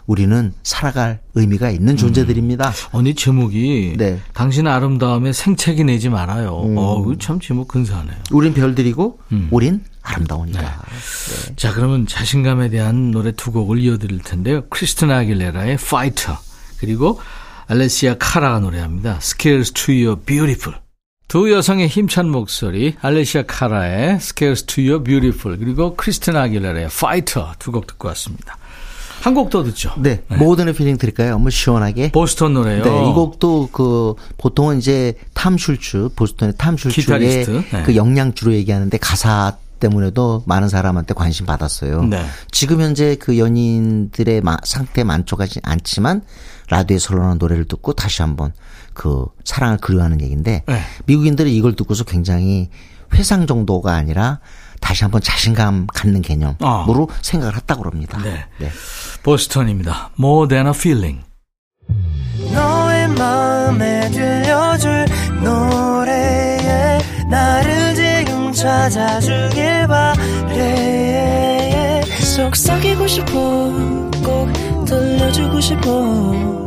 우리는 0.06 0.52
살아갈 0.62 1.20
의미가 1.34 1.70
있는 1.70 1.96
존재들입니다. 1.96 2.72
언니 2.90 3.14
제목이 3.14 3.94
네. 3.96 4.20
당신 4.34 4.66
아름다움에 4.66 5.32
생채기 5.32 5.84
내지 5.84 6.08
말아요. 6.08 6.50
어, 6.50 7.02
그참 7.04 7.38
제목 7.40 7.68
근사하네요. 7.68 8.16
우린 8.32 8.52
별들이고 8.52 9.18
음. 9.32 9.48
우린 9.50 9.84
아름다우니까. 10.02 10.60
네. 10.60 11.54
자, 11.56 11.72
그러면 11.72 12.06
자신감에 12.06 12.68
대한 12.70 13.12
노래 13.12 13.32
두 13.32 13.52
곡을 13.52 13.78
이어드릴 13.78 14.20
텐데요. 14.20 14.62
크리스티나 14.68 15.18
아길레라의 15.18 15.74
Fighter 15.74 16.36
그리고 16.78 17.20
알레시아 17.68 18.16
카라가 18.18 18.58
노래합니다. 18.58 19.18
Scars 19.18 19.72
to 19.72 19.94
Your 19.94 20.20
Beautiful. 20.20 20.81
두 21.32 21.50
여성의 21.50 21.88
힘찬 21.88 22.28
목소리, 22.28 22.94
알레시아 23.00 23.44
카라의 23.46 24.16
Scars 24.16 24.64
to 24.66 24.84
Your 24.84 25.02
Beautiful 25.02 25.58
그리고 25.58 25.96
크리스티나 25.96 26.42
아길레라의 26.42 26.84
Fighter 26.92 27.52
두 27.58 27.72
곡 27.72 27.86
듣고 27.86 28.08
왔습니다. 28.08 28.58
한 29.22 29.32
곡 29.32 29.48
더 29.48 29.64
듣죠. 29.64 29.94
네. 29.96 30.22
More 30.28 30.51
Than 30.51 30.74
a 30.74 30.77
Feeling 30.77 30.98
드릴까요? 30.98 31.32
한번 31.32 31.50
시원하게. 31.50 32.12
보스턴 32.12 32.52
노래요. 32.52 32.84
네, 32.84 32.90
이 32.90 33.12
곡도 33.14 33.70
그 33.72 34.12
보통은 34.36 34.76
이제 34.76 35.14
탐 35.32 35.56
슐츠 35.56 36.10
보스턴의 36.16 36.56
탐 36.58 36.76
슐츠의 36.76 36.92
기타리스트, 37.02 37.50
네. 37.72 37.82
그 37.84 37.96
연주로 37.96 38.52
얘기하는데 38.52 38.94
가사 38.98 39.56
때문에도 39.80 40.42
많은 40.44 40.68
사람한테 40.68 41.14
관심 41.14 41.46
받았어요. 41.46 42.04
네. 42.04 42.26
지금 42.50 42.82
현재 42.82 43.16
그 43.18 43.38
연인들의 43.38 44.42
마- 44.42 44.58
상태 44.64 45.02
만족하지 45.02 45.60
않지만 45.62 46.20
라디오에서 46.68 47.14
흘러나오는 47.14 47.38
노래를 47.38 47.64
듣고 47.64 47.94
다시 47.94 48.20
한번 48.20 48.52
그 48.94 49.26
사랑을 49.44 49.78
그리워하는 49.78 50.20
얘기인데 50.20 50.64
네. 50.66 50.80
미국인들은 51.06 51.50
이걸 51.50 51.74
듣고서 51.74 52.04
굉장히 52.04 52.70
회상 53.14 53.46
정도가 53.46 53.94
아니라 53.94 54.40
다시 54.80 55.04
한번 55.04 55.20
자신감 55.20 55.86
갖는 55.86 56.22
개념으로 56.22 57.08
생각을 57.22 57.56
했다고 57.56 57.82
그럽니다. 57.82 58.18
아. 58.18 58.22
네. 58.22 58.44
네. 58.58 58.70
보스턴입니다. 59.22 60.10
More 60.18 60.48
than 60.48 60.66
a 60.66 60.72
feeling. 60.74 61.22
너의 62.52 63.08
마음에 63.08 64.10
들려줄 64.10 65.06
노래에 65.42 66.98
나를 67.30 67.94
지금 67.94 68.52
찾아주길 68.52 69.86
바래 69.86 71.22
속삭이고 72.34 73.06
싶어 73.06 73.32
꼭 74.24 74.84
들려주고 74.84 75.60
싶어 75.60 76.66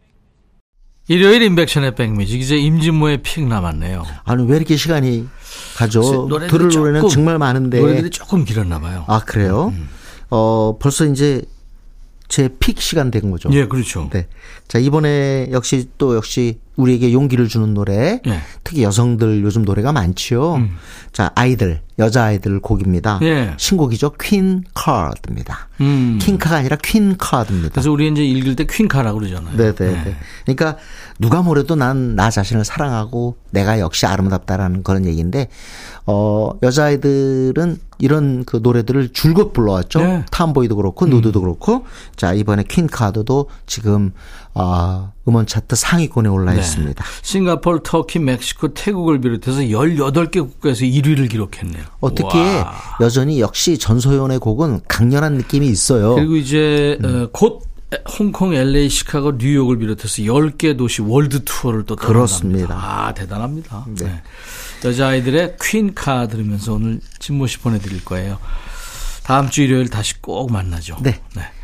일요일 1.11 1.41
임백천의 1.41 1.95
백뮤직 1.95 2.39
이제 2.39 2.55
임진모의 2.55 3.21
pick 3.21 3.45
남았네요. 3.45 4.05
아니 4.23 4.45
왜 4.49 4.55
이렇게 4.55 4.77
시간이 4.77 5.27
가죠? 5.75 6.29
들을 6.47 6.69
노래는 6.69 7.09
정말 7.09 7.37
많은데. 7.37 7.81
노래들이 7.81 8.09
조금 8.11 8.45
길었나 8.45 8.79
봐요. 8.79 9.03
아 9.07 9.19
그래요? 9.19 9.73
어 10.29 10.77
벌써 10.79 11.05
이제 11.05 11.41
제 12.29 12.47
pick 12.47 12.79
시간 12.79 13.11
된 13.11 13.29
거죠. 13.29 13.49
예, 13.51 13.67
그렇죠. 13.67 14.09
네. 14.13 14.27
자 14.69 14.79
이번에 14.79 15.49
역시 15.51 15.89
또 15.97 16.15
역시 16.15 16.59
우리에게 16.75 17.13
용기를 17.13 17.47
주는 17.47 17.73
노래. 17.73 18.21
예. 18.25 18.39
특히 18.63 18.83
여성들 18.83 19.43
요즘 19.43 19.63
노래가 19.63 19.91
많지요. 19.91 20.61
자 21.11 21.31
아이들 21.35 21.81
여자 21.99 22.23
아이들 22.23 22.59
곡입니다. 22.59 23.19
예. 23.23 23.53
신곡이죠. 23.57 24.13
퀸 24.19 24.63
카드입니다. 24.73 25.69
음. 25.81 26.17
킹카가 26.21 26.55
아니라 26.57 26.77
퀸 26.81 27.17
카드입니다. 27.17 27.69
그래서 27.73 27.91
우리 27.91 28.07
이제 28.07 28.23
읽을 28.23 28.55
때 28.55 28.65
퀸카라고 28.65 29.19
그러잖아요. 29.19 29.57
네네. 29.57 30.03
네. 30.03 30.15
그러니까 30.45 30.77
누가 31.19 31.41
뭐래도 31.41 31.75
난 31.75 32.15
나 32.15 32.29
자신을 32.29 32.65
사랑하고 32.65 33.37
내가 33.51 33.79
역시 33.79 34.05
아름답다라는 34.05 34.83
그런 34.83 35.05
얘기인데 35.05 35.47
어 36.05 36.51
여자아이들은 36.63 37.77
이런 37.99 38.43
그 38.45 38.59
노래들을 38.61 39.09
줄곧 39.13 39.53
불러왔죠. 39.53 39.99
네. 39.99 40.25
탐보이도 40.31 40.75
그렇고 40.75 41.05
누드도 41.05 41.41
그렇고 41.41 41.85
자 42.15 42.33
이번에 42.33 42.63
퀸 42.67 42.87
카드도 42.87 43.47
지금 43.67 44.11
아 44.53 45.11
음원 45.27 45.45
차트 45.45 45.75
상위권에 45.75 46.27
올라 46.29 46.53
네. 46.53 46.59
있습니다. 46.59 47.03
싱가포르, 47.21 47.79
터키, 47.83 48.19
멕시코, 48.19 48.73
태국을 48.73 49.21
비롯해서 49.21 49.61
18개 49.61 50.39
국가에서 50.39 50.81
1위를 50.81 51.29
기록했네요. 51.29 51.83
어떻게 52.01 52.37
와. 52.37 52.73
여전히 52.99 53.39
역시 53.39 53.77
전소연의 53.77 54.39
곡은 54.39 54.81
강렬한 54.87 55.35
느낌이 55.35 55.67
있어요. 55.67 56.15
그리고 56.15 56.35
이제 56.35 56.97
음. 57.03 57.23
어, 57.23 57.29
곧 57.31 57.63
홍콩, 58.17 58.53
LA, 58.53 58.89
시카고, 58.89 59.33
뉴욕을 59.33 59.77
비롯해서 59.77 60.23
10개 60.23 60.77
도시 60.77 61.01
월드 61.01 61.43
투어를 61.43 61.83
또 61.85 61.97
그렇습니다. 61.97 62.75
아, 62.75 63.13
대단합니다. 63.13 63.85
네. 63.99 64.21
여자아이들의 64.83 65.57
퀸카 65.61 66.27
들으면서 66.27 66.73
오늘 66.73 67.01
진모 67.19 67.47
씨 67.47 67.59
보내드릴 67.59 68.05
거예요. 68.05 68.39
다음 69.23 69.49
주 69.49 69.61
일요일 69.61 69.89
다시 69.89 70.19
꼭 70.21 70.51
만나죠. 70.51 70.97
네. 71.01 71.21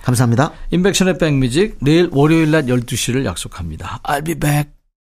감사합니다. 0.07 0.53
임백천의 0.71 1.17
백뮤직 1.17 1.77
내일 1.81 2.09
월요일 2.13 2.51
낮 2.51 2.65
12시를 2.65 3.25
약속합니다. 3.25 3.99
I'll 4.03 4.25
be 4.25 4.35
back. 4.35 4.76